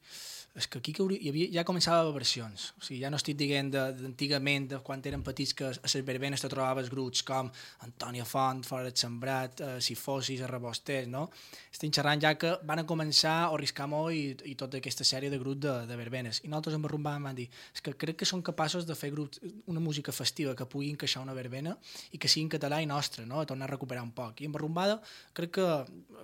és 0.58 0.66
que 0.66 0.80
aquí 0.80 0.92
que 0.96 1.04
hi 1.14 1.28
havia, 1.30 1.46
ja 1.54 1.62
començava 1.62 2.10
versions, 2.10 2.72
o 2.80 2.82
sigui, 2.82 2.98
ja 3.04 3.10
no 3.12 3.18
estic 3.20 3.36
dient 3.38 3.68
de- 3.70 3.92
d'antigament, 4.00 4.64
de, 4.72 4.78
quan 4.82 5.02
eren 5.06 5.22
petits, 5.22 5.52
que 5.54 5.68
a 5.68 5.72
les 5.84 5.94
verbenes 6.04 6.42
te 6.42 6.48
trobaves 6.50 6.88
grups 6.90 7.22
com 7.22 7.50
Antònia 7.86 8.24
Font, 8.26 8.64
Fora 8.66 8.88
de 8.88 8.90
Sembrat, 8.96 9.60
eh, 9.60 9.80
Si 9.80 9.94
fossis, 9.94 10.40
Arrebosters, 10.42 11.06
no? 11.06 11.28
Estic 11.70 11.94
xerrant 11.94 12.20
ja 12.20 12.32
que 12.34 12.56
van 12.64 12.80
a 12.82 12.86
començar 12.88 13.52
o 13.52 13.56
Riscamó 13.60 14.10
i, 14.10 14.34
i 14.50 14.56
tota 14.56 14.80
aquesta 14.80 15.04
sèrie 15.04 15.30
de 15.30 15.38
grups 15.38 15.60
de, 15.62 15.74
de 15.86 15.96
verbenes. 16.00 16.40
I 16.42 16.48
nosaltres 16.48 16.74
en 16.74 16.82
Barrumbà 16.82 17.14
vam 17.22 17.36
dir, 17.36 17.46
és 17.74 17.80
que 17.84 17.94
crec 17.94 18.16
que 18.24 18.26
són 18.26 18.42
capaços 18.42 18.88
de 18.88 18.96
fer 18.98 19.12
grups, 19.14 19.38
una 19.66 19.78
música 19.80 20.10
festiva 20.10 20.56
que 20.56 20.66
pugui 20.66 20.90
encaixar 20.90 21.22
una 21.22 21.34
verbena 21.38 21.76
i 22.10 22.18
que 22.18 22.26
sigui 22.26 22.48
en 22.48 22.52
català 22.56 22.82
i 22.82 22.86
nostre, 22.90 23.26
no? 23.26 23.38
A 23.38 23.46
tornar 23.46 23.68
a 23.68 23.74
recuperar 23.76 24.02
un 24.02 24.10
poc. 24.10 24.40
I 24.42 24.46
en 24.50 24.52
Barrumbada 24.58 24.98
crec 25.32 25.54
que 25.60 25.68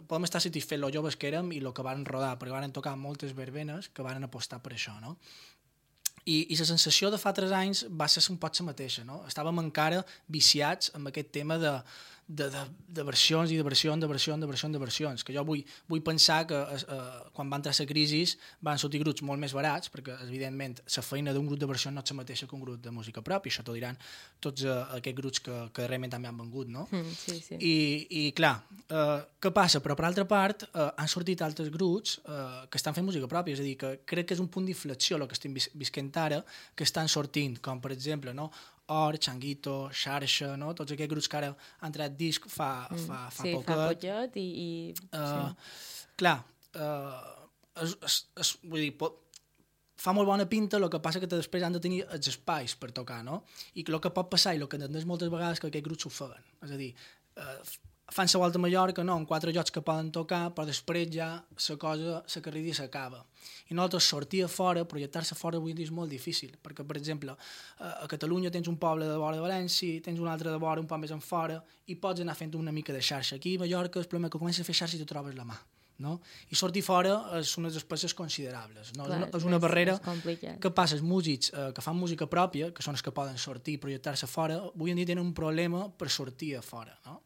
podem 0.08 0.24
estar 0.24 0.40
satisfets 0.42 0.63
lo 0.78 0.90
joves 0.92 1.16
que 1.16 1.28
érem 1.28 1.52
i 1.52 1.60
lo 1.60 1.72
que 1.74 1.84
van 1.86 2.04
rodar, 2.04 2.36
perquè 2.38 2.54
van 2.54 2.72
tocar 2.72 2.96
moltes 2.96 3.34
verbenes 3.36 3.88
que 3.88 4.02
van 4.02 4.24
apostar 4.24 4.60
per 4.62 4.72
això, 4.74 4.96
no? 5.00 5.16
I, 6.24 6.46
i 6.54 6.56
la 6.56 6.64
sensació 6.64 7.10
de 7.12 7.20
fa 7.20 7.34
tres 7.36 7.52
anys 7.52 7.84
va 7.92 8.08
ser 8.08 8.22
un 8.32 8.38
poc 8.40 8.56
la 8.56 8.64
mateixa, 8.70 9.04
no? 9.04 9.20
Estàvem 9.28 9.60
encara 9.60 10.00
viciats 10.26 10.90
amb 10.96 11.10
aquest 11.10 11.30
tema 11.36 11.58
de, 11.60 11.74
de, 12.26 12.48
de, 12.48 12.62
de 12.88 13.02
versions 13.04 13.50
i 13.52 13.56
de 13.56 13.62
versions, 13.62 14.00
de 14.00 14.08
versions, 14.08 14.40
de 14.40 14.46
versions, 14.48 14.72
de 14.72 14.80
versions, 14.80 15.24
que 15.24 15.34
jo 15.34 15.44
vull, 15.44 15.60
vull 15.90 16.02
pensar 16.04 16.44
que 16.48 16.56
eh, 16.56 16.98
quan 17.36 17.50
va 17.52 17.58
entrar 17.60 17.74
la 17.76 17.86
crisi 17.88 18.22
van 18.64 18.80
sortir 18.80 19.02
grups 19.02 19.22
molt 19.26 19.40
més 19.40 19.52
barats, 19.52 19.90
perquè 19.92 20.16
evidentment 20.24 20.78
la 20.80 21.04
feina 21.04 21.34
d'un 21.36 21.46
grup 21.46 21.60
de 21.60 21.68
versions 21.68 21.94
no 21.94 22.04
és 22.04 22.12
la 22.14 22.16
mateixa 22.22 22.48
que 22.48 22.56
un 22.56 22.64
grup 22.64 22.80
de 22.80 22.92
música 22.94 23.22
pròpia, 23.24 23.52
això 23.52 23.64
t'ho 23.66 23.76
diran 23.76 23.98
tots 24.40 24.64
eh, 24.64 24.76
aquests 24.98 25.18
grups 25.20 25.42
que, 25.44 25.58
que 25.74 25.88
realment 25.88 26.14
també 26.16 26.30
han 26.30 26.40
vengut, 26.40 26.70
no? 26.72 26.86
Mm, 26.90 27.16
sí, 27.18 27.38
sí. 27.44 27.58
I, 27.60 27.74
i 28.08 28.22
clar, 28.36 28.54
eh, 28.88 29.20
què 29.40 29.52
passa? 29.52 29.82
Però 29.84 29.96
per 29.98 30.08
altra 30.08 30.24
part, 30.28 30.66
eh, 30.70 30.88
han 30.96 31.10
sortit 31.10 31.44
altres 31.44 31.68
grups 31.74 32.18
eh, 32.24 32.64
que 32.70 32.80
estan 32.80 32.96
fent 32.96 33.06
música 33.06 33.28
pròpia, 33.30 33.58
és 33.58 33.60
a 33.60 33.66
dir, 33.66 33.76
que 33.80 33.96
crec 34.08 34.30
que 34.30 34.38
és 34.38 34.42
un 34.42 34.48
punt 34.48 34.64
d'inflexió 34.68 35.20
el 35.20 35.28
que 35.28 35.36
estem 35.36 35.52
vis 35.56 35.68
visquent 35.74 36.12
ara, 36.20 36.40
que 36.74 36.86
estan 36.86 37.10
sortint, 37.10 37.58
com 37.60 37.80
per 37.84 37.92
exemple, 37.92 38.32
no? 38.36 38.50
Or, 38.92 39.16
Changuito, 39.16 39.88
Xarxa, 39.96 40.54
no? 40.60 40.74
tots 40.76 40.92
aquests 40.92 41.10
grups 41.10 41.28
que 41.30 41.38
ara 41.38 41.52
han 41.54 41.88
entrat 41.88 42.16
disc 42.20 42.44
fa, 42.52 42.84
fa, 42.90 43.20
fa 43.32 43.42
sí, 43.46 43.54
poquet. 43.54 43.70
fa 43.70 43.86
poquet 43.94 44.36
i... 44.36 44.48
i 44.64 44.70
Uh, 45.08 45.48
sí. 45.48 46.10
Clar, 46.20 46.36
uh, 46.76 47.46
es, 47.82 47.94
es, 48.04 48.18
es, 48.44 48.50
vull 48.62 48.84
dir, 48.84 48.92
pot, 49.00 49.16
fa 50.04 50.12
molt 50.12 50.28
bona 50.28 50.44
pinta, 50.50 50.76
el 50.76 50.90
que 50.92 51.00
passa 51.02 51.22
que 51.22 51.30
després 51.30 51.64
han 51.64 51.74
de 51.74 51.80
tenir 51.82 52.02
els 52.04 52.28
espais 52.28 52.76
per 52.76 52.92
tocar, 52.92 53.22
no? 53.26 53.40
I 53.74 53.86
el 53.88 54.00
que 54.04 54.12
pot 54.14 54.28
passar 54.30 54.54
i 54.54 54.60
el 54.60 54.68
que 54.68 54.78
entendeix 54.78 55.08
moltes 55.08 55.32
vegades 55.32 55.58
és 55.58 55.64
que 55.64 55.72
aquests 55.72 55.88
grups 55.88 56.06
s'ofeguen. 56.06 56.52
És 56.68 56.76
a 56.76 56.80
dir, 56.80 56.92
uh, 57.40 57.58
fan 58.12 58.28
la 58.32 58.38
volta 58.38 58.58
a 58.58 58.60
Mallorca, 58.60 59.02
no, 59.02 59.16
en 59.16 59.24
quatre 59.24 59.52
llocs 59.52 59.72
que 59.72 59.80
poden 59.80 60.10
tocar, 60.12 60.50
però 60.54 60.66
després 60.68 61.08
ja 61.12 61.28
la 61.40 61.76
cosa, 61.80 62.20
la 62.20 62.42
carrera 62.42 62.74
s'acaba. 62.74 63.24
I 63.70 63.74
nosaltres 63.74 64.04
sortir 64.04 64.44
a 64.44 64.48
fora, 64.48 64.84
projectar-se 64.84 65.34
fora 65.34 65.56
avui 65.56 65.72
és 65.72 65.90
molt 65.90 66.10
difícil, 66.10 66.52
perquè, 66.62 66.84
per 66.84 66.98
exemple, 66.98 67.34
a 67.78 68.06
Catalunya 68.08 68.50
tens 68.50 68.68
un 68.68 68.76
poble 68.76 69.08
de 69.08 69.16
vora 69.16 69.36
de 69.36 69.42
València, 69.42 70.00
tens 70.02 70.20
un 70.20 70.28
altre 70.28 70.50
de 70.50 70.58
vora 70.58 70.80
un 70.80 70.86
poc 70.86 71.00
més 71.00 71.10
en 71.10 71.20
fora, 71.20 71.62
i 71.86 71.96
pots 71.96 72.20
anar 72.20 72.36
fent 72.36 72.54
una 72.54 72.72
mica 72.72 72.92
de 72.92 73.00
xarxa. 73.00 73.36
Aquí 73.36 73.56
a 73.56 73.64
Mallorca 73.64 74.00
el 74.00 74.06
problema 74.06 74.28
és 74.28 74.32
que 74.32 74.38
comences 74.38 74.60
a 74.60 74.68
fer 74.68 74.76
xarxa 74.76 74.96
i 74.96 75.00
te 75.00 75.08
trobes 75.08 75.34
la 75.34 75.48
mà. 75.48 75.56
No? 75.96 76.18
I 76.50 76.56
sortir 76.58 76.82
fora 76.82 77.12
és 77.38 77.52
unes 77.56 77.72
despeses 77.72 78.12
considerables. 78.18 78.90
No? 78.98 79.06
Clar, 79.06 79.20
és, 79.20 79.28
una, 79.28 79.38
és 79.38 79.44
una 79.46 79.60
barrera 79.62 79.94
complicat. 80.02 80.58
que 80.60 80.72
passa, 80.74 80.96
els 80.98 81.04
músics 81.06 81.52
eh, 81.54 81.68
que 81.72 81.84
fan 81.84 81.94
música 81.96 82.26
pròpia, 82.26 82.72
que 82.74 82.82
són 82.82 82.98
els 82.98 83.04
que 83.04 83.14
poden 83.14 83.38
sortir 83.38 83.76
i 83.76 83.80
projectar-se 83.80 84.26
fora, 84.26 84.58
avui 84.74 84.90
en 84.90 84.98
dia 84.98 85.12
tenen 85.12 85.22
un 85.22 85.30
problema 85.32 85.86
per 85.88 86.10
sortir 86.10 86.56
a 86.58 86.64
fora. 86.66 86.98
No? 87.06 87.20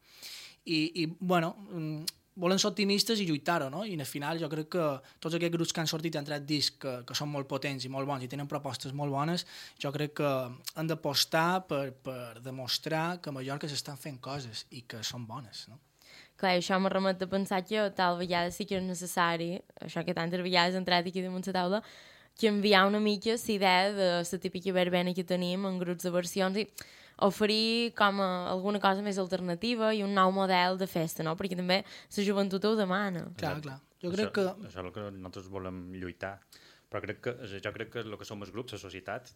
I, 0.69 0.79
i 1.03 1.07
bueno, 1.19 1.55
mm, 1.73 2.19
volen 2.39 2.61
ser 2.61 2.71
optimistes 2.71 3.19
i 3.19 3.27
lluitar-ho, 3.27 3.67
no? 3.73 3.83
I 3.85 3.97
al 3.99 4.07
final 4.07 4.39
jo 4.39 4.49
crec 4.53 4.71
que 4.77 4.87
tots 5.19 5.35
aquests 5.35 5.55
grups 5.57 5.75
que 5.75 5.83
han 5.83 5.91
sortit 5.91 6.15
i 6.15 6.21
han 6.21 6.29
tret 6.29 6.47
discs 6.47 6.79
que, 6.83 6.95
que 7.09 7.17
són 7.19 7.33
molt 7.33 7.49
potents 7.51 7.85
i 7.85 7.91
molt 7.91 8.07
bons 8.07 8.25
i 8.25 8.31
tenen 8.31 8.51
propostes 8.51 8.95
molt 8.95 9.13
bones, 9.15 9.45
jo 9.83 9.91
crec 9.95 10.15
que 10.21 10.31
han 10.79 10.91
d'apostar 10.91 11.65
per, 11.71 11.91
per 12.05 12.39
demostrar 12.45 13.19
que 13.23 13.33
a 13.33 13.35
Mallorca 13.35 13.71
s'estan 13.71 13.99
fent 13.99 14.21
coses 14.23 14.67
i 14.71 14.85
que 14.87 15.03
són 15.03 15.27
bones, 15.27 15.67
no? 15.73 15.81
Clar, 16.39 16.53
això 16.55 16.77
me 16.79 16.91
remet 16.93 17.19
a 17.25 17.27
pensar 17.27 17.65
que 17.67 17.89
tal 17.99 18.21
vegada 18.21 18.53
sí 18.55 18.63
que 18.69 18.77
és 18.79 18.85
necessari, 18.87 19.57
això 19.83 20.05
que 20.07 20.15
tantes 20.15 20.39
vegades 20.45 20.77
he 20.77 20.79
entrat 20.79 21.09
aquí 21.11 21.25
damunt 21.25 21.43
la 21.51 21.57
taula, 21.57 21.81
canviar 22.39 22.85
una 22.87 23.01
mica 23.03 23.35
la 23.35 23.53
idea 23.53 23.93
de 23.93 24.09
la 24.23 24.39
típica 24.39 24.73
verbena 24.73 25.15
que 25.15 25.25
tenim 25.25 25.67
en 25.67 25.81
grups 25.81 26.07
de 26.07 26.11
versions 26.15 26.57
i 26.57 26.69
oferir 27.27 27.93
com 27.99 28.21
a 28.23 28.29
alguna 28.53 28.81
cosa 28.81 29.03
més 29.03 29.19
alternativa 29.19 29.91
i 29.95 30.03
un 30.07 30.15
nou 30.15 30.31
model 30.33 30.79
de 30.79 30.87
festa, 30.87 31.25
no? 31.27 31.35
Perquè 31.37 31.57
també 31.59 31.83
la 31.85 32.25
joventut 32.25 32.65
ho 32.65 32.75
demana. 32.79 33.27
Clar, 33.39 33.61
clar. 33.65 33.79
Jo 33.99 34.11
això, 34.13 34.17
crec 34.17 34.33
que... 34.37 34.45
Això 34.69 34.69
és 34.69 34.77
el 34.85 34.93
que 34.95 35.07
nosaltres 35.11 35.49
volem 35.51 35.81
lluitar. 35.99 36.37
Però 36.89 37.03
crec 37.05 37.21
que, 37.21 37.33
jo 37.61 37.73
crec 37.75 37.91
que 37.93 38.05
el 38.07 38.17
que 38.17 38.25
som 38.29 38.41
els 38.43 38.53
grups, 38.55 38.73
la 38.77 38.79
societat, 38.81 39.33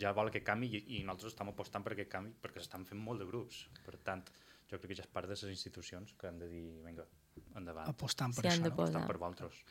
ja 0.00 0.10
vol 0.16 0.28
aquest 0.32 0.44
canvi 0.46 0.70
i, 0.74 0.80
i 0.98 1.02
nosaltres 1.04 1.34
estem 1.34 1.52
apostant 1.52 1.84
per 1.84 1.92
aquest 1.94 2.10
canvi 2.10 2.32
perquè 2.42 2.60
s'estan 2.62 2.84
fent 2.88 3.00
molt 3.00 3.20
de 3.22 3.28
grups. 3.28 3.66
Per 3.84 3.94
tant, 4.04 4.24
jo 4.68 4.80
crec 4.80 4.90
que 4.94 4.98
ja 4.98 5.04
és 5.06 5.12
part 5.12 5.28
de 5.28 5.36
les 5.36 5.44
institucions 5.52 6.16
que 6.18 6.26
han 6.28 6.40
de 6.40 6.48
dir, 6.50 6.64
vinga, 6.84 7.04
endavant. 7.56 7.86
Apostant 7.92 8.34
per 8.34 8.44
Sí, 8.48 8.50
això, 8.54 8.64
no? 8.66 8.72
Apostant 8.74 9.06
per 9.06 9.16
vosaltres. 9.20 9.62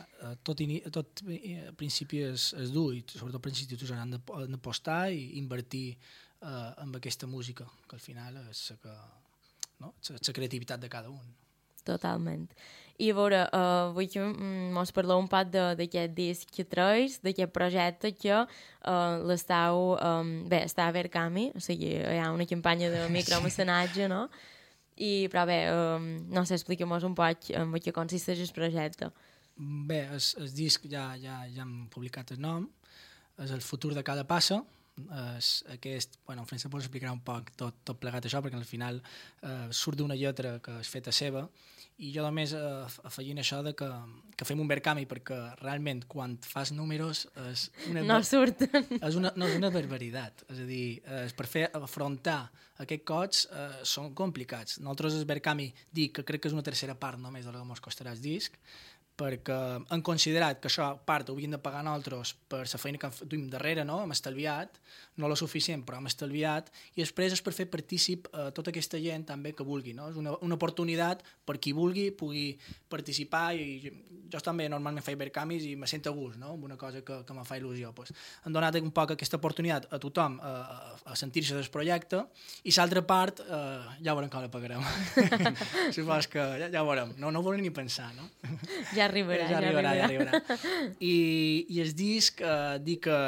Eh, 0.00 0.34
tot, 0.42 0.60
ini, 0.64 0.80
tot 0.90 1.20
eh, 1.28 1.68
a 1.68 1.72
principi 1.76 2.22
és, 2.24 2.48
és 2.56 2.70
dur 2.72 2.94
i 2.96 3.02
sobretot 3.06 3.42
per 3.44 3.50
institucions 3.52 4.00
han 4.00 4.14
de- 4.16 4.22
han 4.40 4.54
d'apostar 4.56 5.10
i 5.12 5.36
invertir 5.36 5.98
eh, 6.42 6.82
en 6.82 6.94
aquesta 6.96 7.26
música, 7.26 7.66
que 7.88 7.96
al 7.96 8.02
final 8.02 8.38
és 8.48 8.64
la 8.70 8.76
que, 8.82 8.96
no? 9.80 9.94
la, 10.10 10.18
la 10.18 10.34
creativitat 10.38 10.80
de 10.80 10.90
cada 10.92 11.10
un. 11.10 11.34
Totalment. 11.86 12.46
I 13.02 13.08
a 13.10 13.14
veure, 13.16 13.38
uh, 13.56 13.90
vull 13.96 14.06
que 14.10 14.20
mm, 14.20 14.70
mos 14.76 14.92
parleu 14.94 15.18
un 15.18 15.26
poc 15.30 15.48
d'aquest 15.50 16.12
disc 16.14 16.50
que 16.54 16.62
treus, 16.68 17.16
d'aquest 17.24 17.50
projecte 17.54 18.12
que 18.14 18.34
uh, 18.36 19.16
l'estàu... 19.26 19.96
Um, 19.96 20.32
bé, 20.50 20.62
està 20.68 20.86
a 20.86 20.94
Verkami, 20.94 21.48
o 21.56 21.62
sigui, 21.62 21.94
hi 21.96 22.20
ha 22.22 22.30
una 22.34 22.46
campanya 22.46 22.92
de 22.92 23.06
micromecenatge, 23.16 24.06
no? 24.12 24.26
I, 24.94 25.26
però 25.32 25.46
bé, 25.48 25.58
um, 25.72 26.06
no 26.30 26.44
sé, 26.46 26.60
explica-mos 26.60 27.06
un 27.08 27.16
poc 27.18 27.50
en 27.56 27.72
què 27.82 27.94
consisteix 27.96 28.44
el 28.44 28.52
projecte. 28.54 29.10
Bé, 29.56 30.04
el, 30.12 30.22
el 30.44 30.54
disc 30.54 30.86
ja, 30.92 31.08
ja, 31.18 31.40
ja 31.50 31.64
hem 31.64 31.88
publicat 31.90 32.36
el 32.36 32.44
nom, 32.44 32.68
és 33.42 33.50
el 33.50 33.64
futur 33.64 33.96
de 33.96 34.04
cada 34.06 34.22
passa, 34.28 34.60
és 35.38 35.64
aquest, 35.72 36.18
bueno, 36.26 36.42
en 36.42 36.48
Francesc 36.48 36.70
pot 36.72 36.82
explicar 36.82 37.12
un 37.14 37.22
poc 37.24 37.50
tot, 37.56 37.78
tot 37.84 37.98
plegat 38.00 38.26
això, 38.28 38.42
perquè 38.44 38.58
al 38.58 38.68
final 38.68 39.00
eh, 39.40 39.68
surt 39.72 39.98
d'una 39.98 40.16
lletra 40.18 40.58
que 40.64 40.78
és 40.82 40.90
feta 40.92 41.14
seva, 41.16 41.46
i 42.02 42.10
jo 42.14 42.24
només 42.24 42.52
eh, 42.56 42.60
afegint 43.08 43.38
això 43.40 43.60
de 43.64 43.72
que, 43.78 43.88
que 44.36 44.46
fem 44.48 44.60
un 44.60 44.68
Verkami, 44.68 45.04
perquè 45.08 45.38
realment 45.62 46.04
quan 46.10 46.36
fas 46.44 46.72
números 46.76 47.26
és 47.48 47.68
una, 47.90 48.02
No 48.08 48.18
surten. 48.26 48.86
és 48.98 49.16
una, 49.18 49.32
no, 49.36 49.46
és 49.48 49.56
una 49.60 49.70
barbaritat. 49.72 50.44
És 50.50 50.60
a 50.64 50.68
dir, 50.68 50.86
eh, 51.04 51.24
per 51.36 51.46
fer 51.46 51.68
afrontar 51.78 52.40
aquests 52.82 53.06
cots 53.06 53.44
eh, 53.52 53.68
són 53.86 54.12
complicats. 54.18 54.80
Nosaltres, 54.82 55.20
el 55.20 55.28
Verkami, 55.28 55.68
dic 55.94 56.16
que 56.18 56.24
crec 56.26 56.42
que 56.42 56.50
és 56.50 56.56
una 56.56 56.64
tercera 56.66 56.96
part 56.98 57.20
només 57.22 57.46
de 57.46 57.52
la 57.54 57.60
que 57.62 57.76
ens 57.76 57.84
costarà 57.84 58.12
el 58.16 58.20
disc, 58.24 58.56
perquè 59.18 59.56
han 59.92 60.02
considerat 60.02 60.60
que 60.60 60.70
això 60.70 60.88
part 61.06 61.28
ho 61.28 61.34
havíem 61.36 61.52
de 61.54 61.60
pagar 61.62 61.82
nosaltres 61.84 62.32
per 62.48 62.62
la 62.64 62.80
feina 62.80 62.98
que 62.98 63.10
duim 63.28 63.48
darrere, 63.52 63.84
no? 63.84 64.00
hem 64.02 64.14
estalviat, 64.14 64.78
no 65.20 65.28
lo 65.28 65.36
suficient, 65.36 65.84
però 65.84 65.98
hem 66.00 66.08
estalviat, 66.08 66.70
i 66.96 67.02
després 67.02 67.36
és 67.36 67.42
per 67.44 67.52
fer 67.52 67.68
partícip 67.70 68.30
a 68.32 68.48
tota 68.56 68.72
aquesta 68.72 69.00
gent 69.02 69.26
també 69.28 69.52
que 69.52 69.66
vulgui. 69.66 69.92
No? 69.96 70.08
És 70.10 70.16
una, 70.20 70.32
una 70.40 70.56
oportunitat 70.56 71.22
per 71.44 71.58
qui 71.60 71.74
vulgui 71.76 72.08
pugui 72.16 72.46
participar 72.88 73.52
i 73.54 73.92
jo 74.32 74.40
també 74.40 74.68
normalment 74.72 75.04
faig 75.04 75.18
vercamis 75.20 75.66
i 75.68 75.74
me 75.76 75.88
sento 75.90 76.10
a 76.10 76.16
gust, 76.16 76.38
no? 76.40 76.54
una 76.54 76.78
cosa 76.80 77.02
que, 77.04 77.20
que 77.26 77.36
me 77.36 77.44
fa 77.44 77.58
il·lusió. 77.60 77.92
Pues, 77.94 78.14
han 78.46 78.56
donat 78.56 78.80
un 78.80 78.92
poc 78.96 79.12
aquesta 79.14 79.36
oportunitat 79.36 79.90
a 79.92 80.00
tothom 80.00 80.38
a, 80.40 80.52
a, 81.04 81.16
sentir-se 81.18 81.56
del 81.58 81.68
projecte 81.72 82.22
i 82.64 82.72
l'altra 82.72 83.04
part 83.04 83.42
eh, 83.44 83.98
ja 84.00 84.16
veurem 84.16 84.32
com 84.32 84.44
la 84.44 84.50
pagarem. 84.52 84.82
Supos 85.96 86.30
que 86.32 86.46
ja, 86.62 86.70
ja 86.72 86.84
veurem. 86.86 87.12
No, 87.20 87.30
no 87.34 87.44
ho 87.44 87.56
ni 87.58 87.70
pensar, 87.74 88.08
no? 88.16 88.30
Ja 88.96 89.01
arribarà, 89.08 89.48
ja 89.50 89.58
arribarà, 89.60 89.96
ja 89.98 90.06
arribarà. 90.08 90.40
I, 90.98 91.16
i 91.74 91.82
el 91.82 91.92
disc, 91.96 92.40
eh, 92.40 92.78
dic 92.82 93.04
que 93.08 93.18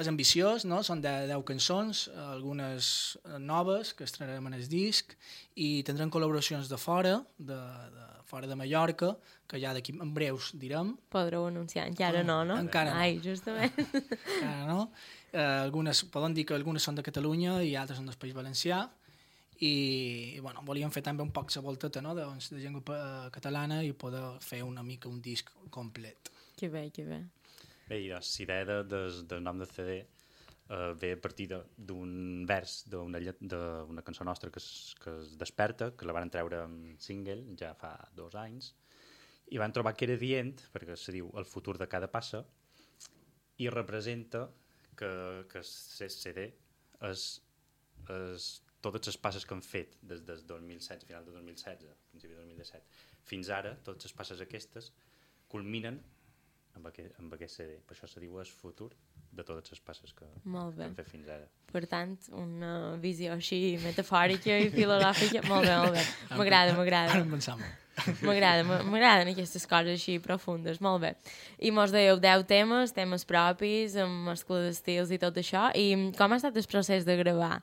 és 0.00 0.08
ambiciós, 0.08 0.64
no? 0.68 0.80
són 0.86 1.02
10, 1.04 1.26
10 1.28 1.44
cançons, 1.48 2.06
algunes 2.30 3.18
noves 3.42 3.92
que 3.96 4.06
estrenarem 4.06 4.46
en 4.48 4.56
el 4.56 4.64
disc, 4.70 5.12
i 5.60 5.82
tindrem 5.84 6.12
col·laboracions 6.12 6.70
de 6.70 6.78
fora, 6.80 7.18
de, 7.36 7.58
de 7.96 8.06
fora 8.30 8.48
de 8.48 8.56
Mallorca, 8.56 9.14
que 9.50 9.58
ja 9.60 9.74
d'aquí 9.74 9.92
en 9.98 10.12
breus 10.14 10.52
direm, 10.54 10.94
Podreu 11.10 11.48
anunciar, 11.48 11.88
encara 11.90 12.22
no, 12.22 12.44
no? 12.46 12.56
Encara 12.62 12.94
no. 12.94 13.02
Ai, 13.02 13.18
justament. 13.24 13.74
encara 14.36 14.68
no? 14.68 14.84
Eh, 15.32 15.42
algunes, 15.42 16.04
poden 16.14 16.34
dir 16.36 16.46
que 16.46 16.54
algunes 16.54 16.86
són 16.86 16.96
de 16.98 17.04
Catalunya 17.06 17.58
i 17.66 17.74
altres 17.78 17.98
són 17.98 18.08
del 18.08 18.18
País 18.20 18.36
Valencià, 18.36 18.84
i, 19.60 20.36
i 20.36 20.40
bueno, 20.40 20.62
volíem 20.64 20.92
fer 20.92 21.02
també 21.04 21.24
un 21.24 21.32
poc 21.36 21.52
la 21.54 21.62
volteta 21.64 22.00
no? 22.00 22.14
de, 22.16 22.24
doncs, 22.24 22.48
de 22.54 22.62
llengua 22.62 22.96
eh, 22.96 23.26
catalana 23.34 23.82
i 23.84 23.92
poder 23.92 24.24
fer 24.44 24.62
una 24.64 24.82
mica 24.82 25.08
un 25.08 25.20
disc 25.20 25.52
complet. 25.70 26.32
que 26.56 26.68
bé, 26.68 26.90
que 26.90 27.04
bé. 27.04 27.20
Bé, 27.88 28.00
i 28.00 28.08
la 28.08 28.20
idea 28.20 28.64
de, 28.64 28.82
de, 28.84 29.00
del 29.28 29.42
nom 29.42 29.58
de 29.58 29.66
CD 29.66 29.98
eh, 30.70 30.94
ve 31.00 31.12
a 31.12 31.20
partir 31.20 31.48
d'un 31.76 32.44
vers 32.46 32.84
d'una 32.88 34.02
cançó 34.02 34.24
nostra 34.24 34.50
que 34.50 34.60
es, 34.60 34.94
que 35.02 35.10
es 35.20 35.36
desperta, 35.38 35.90
que 35.96 36.06
la 36.06 36.16
van 36.16 36.30
treure 36.30 36.64
en 36.64 36.96
single 36.98 37.56
ja 37.58 37.74
fa 37.74 37.96
dos 38.16 38.36
anys, 38.38 38.72
i 39.50 39.58
van 39.58 39.72
trobar 39.72 39.96
que 39.96 40.06
era 40.06 40.16
dient, 40.16 40.54
perquè 40.72 40.96
se 40.96 41.12
diu 41.12 41.30
el 41.36 41.44
futur 41.44 41.76
de 41.78 41.88
cada 41.90 42.08
passa, 42.08 42.44
i 43.58 43.68
representa 43.68 44.46
que, 44.96 45.10
que 45.50 45.60
el 45.60 46.12
CD 46.14 46.46
és, 47.10 47.24
és 48.08 48.46
totes 48.80 49.06
les 49.10 49.16
passes 49.20 49.44
que 49.46 49.54
han 49.54 49.62
fet 49.62 49.96
des 50.02 50.22
del 50.24 50.40
2016, 50.46 51.04
final 51.04 51.24
de 51.26 51.32
2016, 51.32 51.90
principi 52.10 52.32
de 52.34 52.40
2017, 52.40 52.84
fins 53.28 53.50
ara, 53.52 53.74
totes 53.84 54.08
les 54.08 54.12
passes 54.16 54.40
aquestes 54.40 54.92
culminen 55.50 56.00
amb 56.78 56.86
aquest, 56.86 57.16
amb 57.18 57.32
aquest 57.34 57.56
CD. 57.60 57.78
Per 57.86 57.96
això 57.96 58.06
se 58.08 58.20
diu 58.22 58.38
el 58.40 58.46
futur 58.46 58.90
de 59.30 59.42
totes 59.46 59.70
les 59.74 59.80
passes 59.84 60.12
que, 60.14 60.26
Molt 60.44 60.74
que 60.74 60.80
bé. 60.80 60.86
hem 60.86 60.94
fet 60.94 61.08
fins 61.10 61.28
ara. 61.28 61.46
Per 61.70 61.84
tant, 61.86 62.16
una 62.34 62.96
visió 63.02 63.32
així 63.34 63.76
metafòrica 63.82 64.56
i 64.58 64.70
filosòfica. 64.74 65.42
Molt 65.50 65.66
bé, 65.68 65.76
molt 65.76 65.94
bé. 65.98 66.04
M'agrada, 66.38 66.74
m'agrada. 66.78 67.12
Ara 67.12 67.20
en 67.26 67.30
pensam. 67.30 67.60
M'agrada, 68.24 68.62
m'a- 68.64 68.80
m'agraden 68.86 69.28
aquestes 69.34 69.66
coses 69.68 69.98
així 69.98 70.18
profundes, 70.22 70.80
molt 70.80 71.02
bé. 71.02 71.12
I 71.58 71.70
mos 71.74 71.92
dèieu 71.92 72.16
10 72.22 72.46
temes, 72.48 72.94
temes 72.96 73.26
propis, 73.28 73.94
amb 74.00 74.30
mescla 74.30 74.62
d'estils 74.64 75.10
i 75.12 75.18
tot 75.18 75.36
això. 75.36 75.68
I 75.76 76.12
com 76.16 76.32
ha 76.32 76.36
estat 76.40 76.56
el 76.56 76.66
procés 76.70 77.04
de 77.04 77.16
gravar 77.20 77.60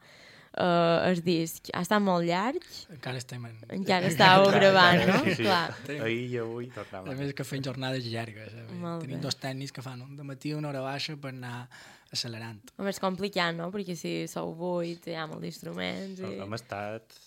uh, 0.60 1.08
el 1.10 1.22
disc? 1.26 1.70
Ha 1.74 1.82
estat 1.86 2.02
molt 2.04 2.26
llarg? 2.28 2.63
Encara 2.93 3.17
estem 3.22 3.46
en... 3.50 3.58
Encara 3.78 4.10
estàveu 4.12 4.50
gravant, 4.54 5.04
no? 5.10 5.20
Sí, 5.26 5.36
sí. 5.39 5.43
Clar. 5.46 5.76
Ahir 6.04 6.24
i 6.34 6.38
avui 6.41 6.70
A 6.72 6.78
tornàvem. 6.80 7.17
més 7.22 7.34
que 7.38 7.46
fem 7.48 7.63
jornades 7.63 8.06
llargues. 8.10 8.54
Eh? 8.54 8.65
Molt 8.82 9.06
Tenim 9.06 9.20
bé. 9.20 9.24
dos 9.28 9.38
tècnics 9.39 9.72
que 9.76 9.84
fan 9.86 10.02
un 10.06 10.15
de 10.17 10.26
matí 10.28 10.54
una 10.58 10.70
hora 10.74 10.82
baixa 10.86 11.15
per 11.17 11.32
anar 11.36 11.67
accelerant. 12.12 12.62
Home, 12.80 12.89
és 12.93 13.00
complicat, 13.04 13.56
no? 13.56 13.70
Perquè 13.74 13.96
si 14.00 14.13
sou 14.32 14.54
vuit, 14.56 15.08
hi 15.12 15.15
ha 15.20 15.26
molts 15.28 15.46
instruments 15.50 16.22
i... 16.24 16.34
Hem 16.43 16.54
estat 16.56 17.17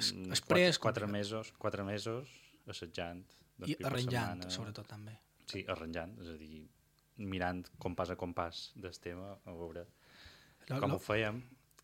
es- 0.00 0.12
mm, 0.14 0.30
després, 0.32 0.78
quatre, 0.78 1.04
quatre 1.04 1.10
mesos, 1.12 1.52
quatre 1.60 1.84
mesos 1.84 2.28
assajant. 2.66 3.22
dos 3.58 3.68
I 3.68 3.76
arranjant, 3.84 4.40
setmana. 4.42 4.50
sobretot, 4.50 4.86
també. 4.88 5.18
Sí, 5.46 5.64
arranjant, 5.68 6.14
és 6.22 6.28
a 6.32 6.36
dir, 6.40 6.62
mirant 7.28 7.60
compàs 7.78 8.08
a 8.10 8.16
compàs 8.16 8.70
del 8.80 8.94
tema, 9.04 9.34
a 9.44 9.52
veure 9.52 9.84
com 10.66 10.88
lo- 10.90 10.96
ho 10.96 10.98
fèiem, 11.02 11.42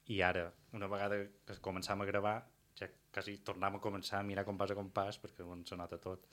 i 0.08 0.22
ara, 0.24 0.48
una 0.76 0.88
vegada 0.90 1.20
que 1.46 1.58
començàvem 1.64 2.04
a 2.04 2.08
gravar, 2.08 2.36
ja 2.78 2.88
quasi 3.12 3.38
tornàvem 3.44 3.78
a 3.78 3.84
començar 3.84 4.20
a 4.20 4.26
mirar 4.26 4.46
compàs 4.48 4.72
a 4.72 4.78
compàs, 4.78 5.20
perquè 5.20 5.44
on 5.44 5.64
se 5.68 5.76
nota 5.76 5.98
tot. 6.00 6.26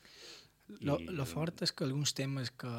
Lo, 0.82 0.98
lo 0.98 1.26
fort 1.30 1.62
és 1.62 1.72
que 1.76 1.86
alguns 1.86 2.16
temes 2.18 2.50
que, 2.58 2.72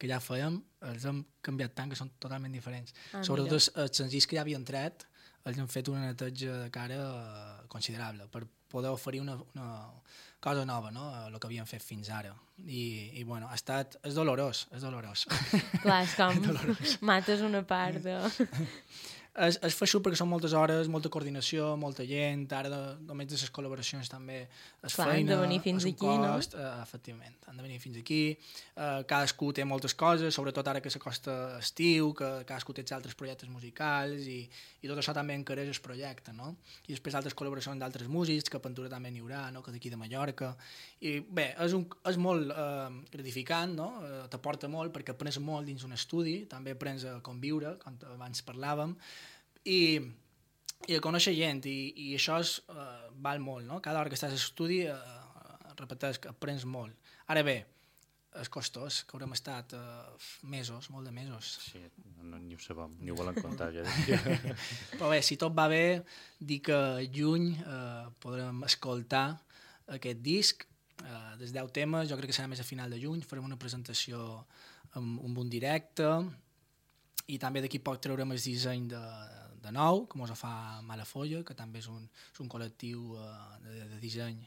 que 0.00 0.08
ja 0.08 0.20
fèiem 0.24 0.56
els 0.88 1.04
hem 1.04 1.20
canviat 1.44 1.74
tant 1.76 1.92
que 1.92 1.98
són 1.98 2.14
totalment 2.22 2.54
diferents. 2.56 2.94
Ah, 3.12 3.20
Sobretot 3.20 3.50
mira. 3.50 3.58
els, 3.60 3.68
els 3.82 4.00
senzills 4.00 4.28
que 4.28 4.38
ja 4.38 4.44
havien 4.46 4.64
tret 4.64 5.04
els 5.46 5.58
hem 5.62 5.68
fet 5.70 5.88
una 5.92 6.08
neteja 6.08 6.62
de 6.64 6.70
cara 6.74 6.96
eh, 6.96 7.66
considerable 7.70 8.26
per 8.32 8.42
poder 8.68 8.90
oferir 8.90 9.20
una, 9.22 9.36
una 9.54 9.68
cosa 10.40 10.64
nova, 10.66 10.90
no? 10.90 11.06
el 11.26 11.38
que 11.38 11.46
havíem 11.48 11.68
fet 11.70 11.84
fins 11.84 12.10
ara. 12.10 12.32
I, 12.64 13.12
i 13.20 13.22
bueno, 13.24 13.48
ha 13.48 13.54
estat... 13.54 13.96
És 14.06 14.16
dolorós, 14.18 14.64
és 14.74 14.82
dolorós. 14.82 15.26
Clar, 15.84 16.00
és 16.02 16.16
com 16.18 17.06
mates 17.06 17.44
una 17.46 17.62
part 17.66 18.02
de... 18.04 18.18
és, 19.44 19.58
és 19.66 19.74
feixut 19.76 20.02
perquè 20.04 20.18
són 20.18 20.30
moltes 20.30 20.54
hores, 20.56 20.88
molta 20.92 21.10
coordinació, 21.12 21.74
molta 21.80 22.06
gent, 22.08 22.46
ara 22.56 22.70
de, 22.72 22.80
només 23.08 23.28
de 23.28 23.38
les 23.38 23.52
col·laboracions 23.52 24.08
també 24.10 24.38
és 24.46 24.94
Clar, 24.94 25.10
feina, 25.10 25.16
han 25.18 25.32
de 25.32 25.38
venir 25.42 25.58
fins 25.64 25.84
és 25.84 25.88
un 25.90 25.96
aquí, 25.96 26.12
no? 26.22 26.30
cost, 26.32 26.56
eh, 26.56 26.70
efectivament, 26.82 27.36
han 27.50 27.60
de 27.60 27.66
venir 27.66 27.78
fins 27.82 27.98
aquí, 28.00 28.20
eh, 28.32 29.02
cadascú 29.10 29.50
té 29.56 29.66
moltes 29.68 29.96
coses, 29.98 30.34
sobretot 30.34 30.68
ara 30.72 30.82
que 30.84 30.92
s'acosta 30.92 31.36
estiu, 31.60 32.12
que 32.16 32.30
cadascú 32.48 32.76
té 32.76 32.86
altres 32.96 33.16
projectes 33.18 33.50
musicals 33.52 34.24
i, 34.30 34.38
i 34.82 34.90
tot 34.90 35.02
això 35.02 35.14
també 35.16 35.36
encareix 35.36 35.72
el 35.72 35.82
projecte, 35.84 36.32
no? 36.36 36.54
I 36.86 36.94
després 36.94 37.18
altres 37.18 37.36
col·laboracions 37.36 37.82
d'altres 37.82 38.08
músics, 38.08 38.50
que 38.50 38.60
a 38.60 38.88
també 38.88 39.10
n'hi 39.10 39.22
haurà, 39.24 39.50
no? 39.52 39.62
que 39.62 39.74
d'aquí 39.74 39.90
de 39.92 40.00
Mallorca, 40.00 40.54
i 41.00 41.18
bé, 41.20 41.50
és, 41.62 41.76
un, 41.76 41.86
és 42.08 42.16
molt 42.16 42.50
eh, 42.50 42.90
gratificant, 43.12 43.76
no? 43.76 43.88
Eh, 44.06 44.24
t'aporta 44.32 44.68
molt 44.68 44.94
perquè 44.94 45.12
aprens 45.12 45.38
molt 45.44 45.66
dins 45.66 45.84
un 45.84 45.92
estudi, 45.92 46.44
també 46.48 46.76
aprens 46.76 47.04
a 47.04 47.18
conviure, 47.24 47.76
com 47.82 47.98
abans 48.16 48.42
parlàvem, 48.46 48.96
i, 49.66 49.80
i 50.86 50.96
a 50.96 51.02
conèixer 51.04 51.34
gent, 51.36 51.64
i, 51.70 51.78
i 52.08 52.10
això 52.18 52.40
és, 52.42 52.56
uh, 52.72 53.06
val 53.22 53.40
molt, 53.42 53.66
no? 53.68 53.80
Cada 53.84 54.00
hora 54.00 54.12
que 54.12 54.18
estàs 54.18 54.34
a 54.34 54.38
l'estudi, 54.38 54.84
uh, 54.90 55.74
repeteix 55.78 56.20
que 56.22 56.30
aprens 56.32 56.64
molt. 56.68 56.94
Ara 57.32 57.42
bé, 57.46 57.58
és 58.40 58.50
costós, 58.52 59.00
que 59.06 59.16
haurem 59.16 59.32
estat 59.36 59.72
uh, 59.76 60.28
mesos, 60.50 60.90
molt 60.92 61.08
de 61.08 61.12
mesos. 61.14 61.56
Sí, 61.70 61.80
no, 62.22 62.38
ni 62.42 62.56
ho 62.56 62.62
sabem, 62.62 62.96
ni 63.00 63.12
ho 63.12 63.18
volen 63.18 63.36
contar 63.40 63.70
ja. 63.74 63.84
Però 64.98 65.10
bé, 65.12 65.20
si 65.24 65.38
tot 65.40 65.56
va 65.56 65.68
bé, 65.72 66.02
dir 66.38 66.60
que 66.64 66.78
juny 67.12 67.52
uh, 67.64 68.08
podrem 68.22 68.62
escoltar 68.68 69.28
aquest 69.96 70.22
disc, 70.24 70.66
uh, 71.02 71.34
dels 71.40 71.54
10 71.56 71.72
temes, 71.76 72.10
jo 72.10 72.18
crec 72.20 72.32
que 72.32 72.36
serà 72.36 72.50
més 72.50 72.62
a 72.62 72.68
final 72.68 72.92
de 72.92 73.00
juny, 73.02 73.24
farem 73.24 73.46
una 73.48 73.60
presentació 73.60 74.20
amb, 74.96 75.38
un 75.38 75.48
directe, 75.52 76.08
i 77.26 77.38
també 77.42 77.62
d'aquí 77.62 77.80
poc 77.82 78.00
traurem 78.02 78.34
el 78.34 78.42
disseny 78.42 78.86
de, 78.90 79.02
de 79.64 79.72
nou, 79.74 80.04
com 80.10 80.22
us 80.22 80.34
fa 80.38 80.82
Malafolla, 80.86 81.42
que 81.46 81.56
també 81.58 81.82
és 81.82 81.88
un, 81.90 82.04
és 82.32 82.42
un 82.44 82.50
col·lectiu 82.52 83.16
uh, 83.16 83.56
de, 83.64 83.88
de 83.94 84.02
disseny 84.02 84.38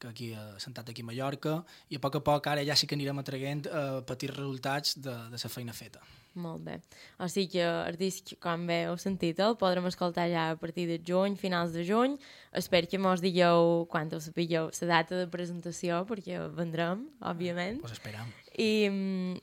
que 0.00 0.08
aquí 0.08 0.30
ha 0.34 0.46
uh, 0.54 0.62
sentat 0.62 0.88
aquí 0.90 1.04
a 1.04 1.10
Mallorca, 1.10 1.60
i 1.92 1.98
a 1.98 2.02
poc 2.02 2.16
a 2.18 2.24
poc 2.24 2.48
ara 2.50 2.64
ja 2.66 2.76
sí 2.76 2.88
que 2.88 2.96
anirem 2.98 3.20
atraient 3.20 3.68
uh, 3.68 4.00
petits 4.08 4.34
resultats 4.36 4.96
de, 4.96 5.14
de 5.30 5.40
la 5.44 5.52
feina 5.52 5.76
feta. 5.76 6.00
Molt 6.38 6.62
bé. 6.62 6.76
O 7.18 7.26
sigui 7.26 7.56
que 7.56 7.64
el 7.64 7.96
disc, 7.98 8.36
com 8.42 8.62
bé 8.68 8.84
heu 8.86 8.96
sentit, 9.02 9.40
el 9.42 9.56
podrem 9.58 9.88
escoltar 9.90 10.28
ja 10.30 10.50
a 10.52 10.58
partir 10.58 10.86
de 10.86 11.00
juny, 11.02 11.34
finals 11.36 11.74
de 11.74 11.82
juny. 11.86 12.14
Espero 12.54 12.86
que 12.86 13.00
mos 13.02 13.22
digueu, 13.22 13.86
quan 13.90 14.12
ho 14.14 14.20
sapigueu, 14.22 14.70
la 14.80 14.90
data 14.94 15.18
de 15.18 15.26
presentació, 15.30 16.04
perquè 16.06 16.38
vendrem, 16.54 17.08
òbviament. 17.20 17.80
Pues 17.82 17.98
esperam. 17.98 18.30
I 18.54 18.70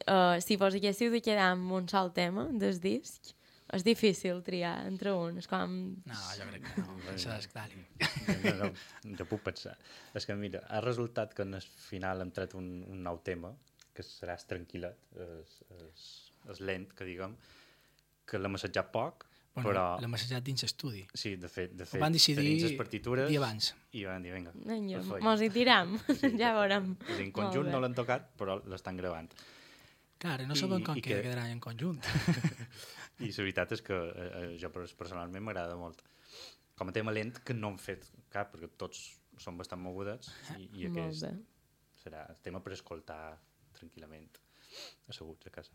uh, 0.07 0.39
si 0.43 0.55
vos 0.55 0.75
haguéssiu 0.75 1.11
de 1.11 1.21
quedar 1.23 1.51
amb 1.51 1.75
un 1.75 1.91
sol 1.91 2.13
tema 2.15 2.47
del 2.53 2.79
disc, 2.79 3.33
és 3.75 3.84
difícil 3.84 4.39
triar 4.45 4.86
entre 4.88 5.12
un, 5.12 5.38
és 5.41 5.47
com... 5.51 5.73
No, 6.08 6.17
jo 6.38 6.45
crec 6.51 6.63
que 6.69 6.82
no, 6.86 6.95
això 7.13 7.34
és 7.38 7.47
clar. 7.51 7.67
No, 8.43 8.53
no, 8.62 8.71
no 9.17 9.25
puc 9.27 9.41
pensar. 9.49 9.75
És 10.15 10.25
que, 10.25 10.36
mira, 10.39 10.62
ha 10.71 10.80
resultat 10.84 11.34
que 11.36 11.43
en 11.43 11.53
el 11.60 11.65
final 11.89 12.21
hem 12.23 12.32
tret 12.32 12.53
un, 12.56 12.69
un 12.88 13.01
nou 13.03 13.19
tema, 13.27 13.51
que 13.93 14.03
serà 14.06 14.36
tranquil·let, 14.47 14.97
és, 15.25 15.56
és, 15.82 16.03
és 16.53 16.60
lent, 16.62 16.88
que 16.95 17.08
diguem, 17.08 17.34
que 18.27 18.39
l'hem 18.39 18.56
assajat 18.60 18.91
poc, 18.93 19.25
Bueno, 19.58 19.71
però... 19.71 19.84
l'hem 19.97 20.13
assajat 20.13 20.43
dins 20.45 20.62
estudi. 20.67 20.99
Sí, 21.17 21.32
de 21.41 21.49
fet, 21.49 21.71
de 21.73 21.82
Ho 21.82 21.89
fet 21.89 22.01
van 22.03 22.13
decidir 22.13 22.43
tenim 22.43 22.60
les 22.62 22.75
partitures 22.77 23.25
dia 23.32 23.39
abans. 23.41 23.71
i 23.97 24.03
van 24.06 24.21
dir, 24.21 24.36
vinga, 24.36 24.51
mos 25.25 25.41
hi 25.41 25.47
tiram, 25.49 25.95
Sí, 26.12 26.30
ja 26.43 26.51
veurem. 26.53 26.91
És 27.10 27.23
en 27.23 27.32
conjunt 27.34 27.71
no 27.73 27.80
l'han 27.82 27.95
tocat, 27.97 28.27
però 28.38 28.60
l'estan 28.69 28.99
gravant. 29.01 29.32
Clar, 30.21 30.43
no 30.45 30.53
I- 30.53 30.62
sabem 30.62 30.86
com 30.86 30.97
i 30.97 31.01
que 31.01 31.10
que- 31.15 31.23
quedarà 31.25 31.47
en 31.49 31.60
conjunt. 31.60 32.06
I 33.19 33.32
la 33.32 33.43
veritat 33.43 33.71
és 33.77 33.82
que 33.82 33.97
eh, 33.97 34.27
eh, 34.27 34.58
jo 34.62 34.69
pers- 34.73 34.93
personalment 34.97 35.43
m'agrada 35.43 35.75
molt. 35.80 36.03
Com 36.77 36.91
a 36.91 36.93
tema 36.93 37.12
lent, 37.12 37.39
que 37.43 37.56
no 37.58 37.71
hem 37.73 37.80
fet 37.82 38.06
cap, 38.30 38.51
perquè 38.53 38.69
tots 38.77 39.03
són 39.41 39.58
bastant 39.58 39.82
mogudets, 39.82 40.30
i, 40.58 40.69
i 40.82 40.88
aquest 40.89 41.25
serà 42.03 42.23
el 42.30 42.38
tema 42.45 42.62
per 42.63 42.73
escoltar 42.75 43.38
tranquil·lament, 43.77 44.30
asseguts 45.10 45.49
a 45.49 45.53
casa. 45.53 45.73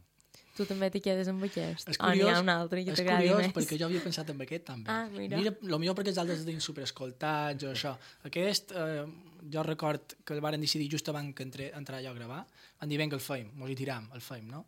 Tu 0.56 0.64
també 0.68 0.88
t'hi 0.92 1.00
quedes 1.00 1.28
amb 1.32 1.44
aquest? 1.46 1.88
És 1.88 1.98
o 1.98 2.08
n'hi 2.10 2.20
curiós, 2.20 2.36
ha 2.36 2.42
un 2.44 2.50
altre 2.52 2.82
que 2.84 2.92
és 2.92 2.98
t'agradi 3.00 3.26
curiós 3.26 3.40
més? 3.40 3.52
perquè 3.56 3.78
jo 3.80 3.86
havia 3.88 4.02
pensat 4.04 4.30
en 4.32 4.40
aquest 4.44 4.64
també. 4.68 4.92
Ah, 4.92 5.08
mira. 5.12 5.38
mira 5.40 5.52
lo 5.72 5.78
millor 5.80 5.96
perquè 5.96 6.12
els 6.12 6.20
altres 6.20 6.44
els 6.44 6.64
super 6.64 6.84
escoltats 6.84 7.64
o 7.64 7.72
això. 7.72 7.94
Aquest, 8.28 8.72
eh, 8.76 9.04
jo 9.52 9.64
record 9.64 10.16
que 10.24 10.36
el 10.36 10.42
varen 10.44 10.60
decidir 10.60 10.90
just 10.92 11.08
abans 11.08 11.34
que 11.34 11.46
entre, 11.48 11.70
entrar 11.76 12.02
jo 12.04 12.12
a 12.12 12.16
gravar, 12.16 12.42
van 12.80 12.92
dir, 12.92 13.00
vinga, 13.00 13.16
el 13.16 13.24
feim, 13.24 13.50
mos 13.56 13.72
hi 13.72 13.76
tiram, 13.80 14.10
el 14.12 14.20
feim, 14.24 14.48
no? 14.52 14.66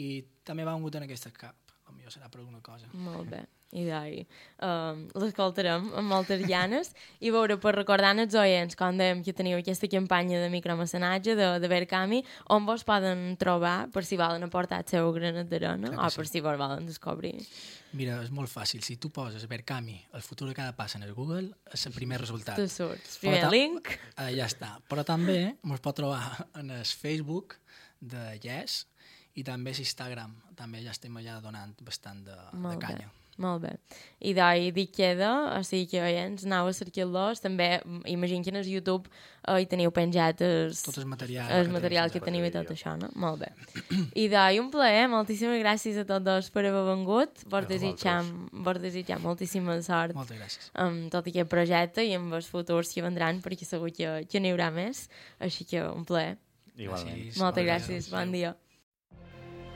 I 0.00 0.24
també 0.44 0.64
va 0.64 0.74
vengut 0.76 0.96
en 0.96 1.08
aquesta 1.08 1.32
cap. 1.36 1.67
Millor 1.96 2.12
serà 2.12 2.28
per 2.30 2.40
alguna 2.40 2.60
cosa. 2.60 2.86
Molt 2.92 3.30
bé. 3.30 3.44
I 3.76 3.82
d'ahir 3.84 4.22
um, 4.64 5.02
l'escoltarem 5.20 5.90
amb 6.00 6.08
moltes 6.08 6.40
ganes 6.48 6.94
i 7.20 7.28
veure 7.34 7.58
per 7.60 7.74
recordar 7.76 8.14
als 8.16 8.32
oients 8.40 8.72
com 8.80 8.96
dèiem 8.96 9.20
que 9.22 9.34
teniu 9.36 9.58
aquesta 9.60 9.90
campanya 9.92 10.38
de 10.40 10.48
micromecenatge 10.48 11.34
de, 11.36 11.48
de 11.60 11.68
Verkami 11.68 12.22
on 12.48 12.64
vos 12.64 12.80
poden 12.88 13.36
trobar 13.36 13.90
per 13.92 14.06
si 14.08 14.16
volen 14.16 14.46
aportar 14.48 14.80
el 14.80 14.88
seu 14.88 15.12
granet 15.12 15.50
d'arena 15.52 15.92
o 16.00 16.08
per 16.08 16.24
sí. 16.24 16.38
si 16.38 16.40
vos 16.40 16.56
volen 16.56 16.88
descobrir 16.88 17.34
Mira, 17.92 18.18
és 18.24 18.28
molt 18.32 18.48
fàcil. 18.52 18.80
Si 18.84 18.96
tu 19.00 19.08
poses 19.12 19.44
Verkami, 19.48 19.98
el 20.16 20.20
futur 20.24 20.48
de 20.48 20.54
cada 20.56 20.74
passa 20.76 20.96
en 20.98 21.04
el 21.04 21.14
Google, 21.16 21.54
és 21.72 21.86
el 21.88 21.92
primer 21.92 22.18
resultat. 22.20 22.56
tu 22.56 22.68
surts, 22.68 23.16
Però 23.20 23.20
primer 23.20 23.40
ta- 23.40 23.50
link 23.52 23.88
Eh, 24.16 24.32
ja 24.36 24.44
està. 24.48 24.78
Però 24.88 25.04
també 25.04 25.56
ens 25.64 25.80
pot 25.84 25.96
trobar 25.96 26.46
en 26.56 26.70
el 26.70 26.84
Facebook 26.84 27.56
de 28.00 28.38
Yes 28.40 28.86
i 29.38 29.44
també 29.46 29.72
l'Instagram. 29.76 30.34
També 30.58 30.82
ja 30.82 30.90
estem 30.96 31.14
allà 31.20 31.38
donant 31.44 31.76
bastant 31.86 32.24
de, 32.26 32.34
de 32.34 32.58
Molt 32.64 32.80
bé. 32.80 32.86
canya. 32.88 33.14
Molt 33.38 33.60
bé. 33.62 33.68
I 34.26 34.32
d'ahir 34.34 34.72
dic 34.74 34.88
queda, 34.96 35.28
o 35.54 35.58
sigui 35.62 35.84
que 35.92 36.00
oients, 36.02 36.42
anau 36.42 36.66
a 36.66 36.72
cercar-los. 36.74 37.38
També, 37.38 37.68
imagino 38.10 38.42
que 38.42 38.50
en 38.50 38.56
el 38.58 38.66
YouTube 38.66 39.06
eh, 39.46 39.60
hi 39.62 39.68
teniu 39.70 39.92
penjat 39.94 40.42
els, 40.42 40.80
Tot 40.82 40.98
el 40.98 41.06
material 41.06 41.46
el 41.54 41.68
que 41.68 41.76
material 41.76 42.10
tenim 42.10 42.16
que 42.16 42.18
sense 42.18 42.26
teniu 42.32 42.48
i 42.48 42.50
tot 42.56 42.72
això, 42.74 42.96
no? 42.98 43.12
Molt 43.14 43.44
bé. 43.44 43.52
I 44.24 44.26
d'ahir 44.32 44.58
un 44.64 44.72
plaer, 44.74 45.06
moltíssimes 45.14 45.62
gràcies 45.62 46.02
a 46.02 46.06
tots 46.08 46.26
dos 46.26 46.50
per 46.50 46.66
haver 46.66 46.82
vengut. 46.90 47.44
Vos 47.46 47.70
desitjam, 47.70 48.32
vos 48.66 48.82
desitjam 48.82 49.22
moltíssima 49.22 49.78
sort 49.86 50.18
Moltes 50.18 50.34
gràcies. 50.42 50.72
amb 50.74 51.06
tot 51.14 51.30
aquest 51.30 51.46
projecte 51.54 52.02
i 52.02 52.16
amb 52.18 52.34
els 52.34 52.50
futurs 52.50 52.90
que 52.90 53.06
vendran, 53.06 53.38
perquè 53.46 53.62
segur 53.70 53.94
que, 53.94 54.16
que 54.26 54.42
n'hi 54.42 54.50
haurà 54.50 54.72
més. 54.74 55.06
Així 55.38 55.62
que 55.62 55.86
un 55.86 56.02
plaer. 56.02 56.34
Igualment. 56.74 57.14
Gràcies. 57.14 57.38
Moltes 57.38 57.70
gràcies. 57.70 58.10
Bon 58.10 58.34
dia. 58.34 58.56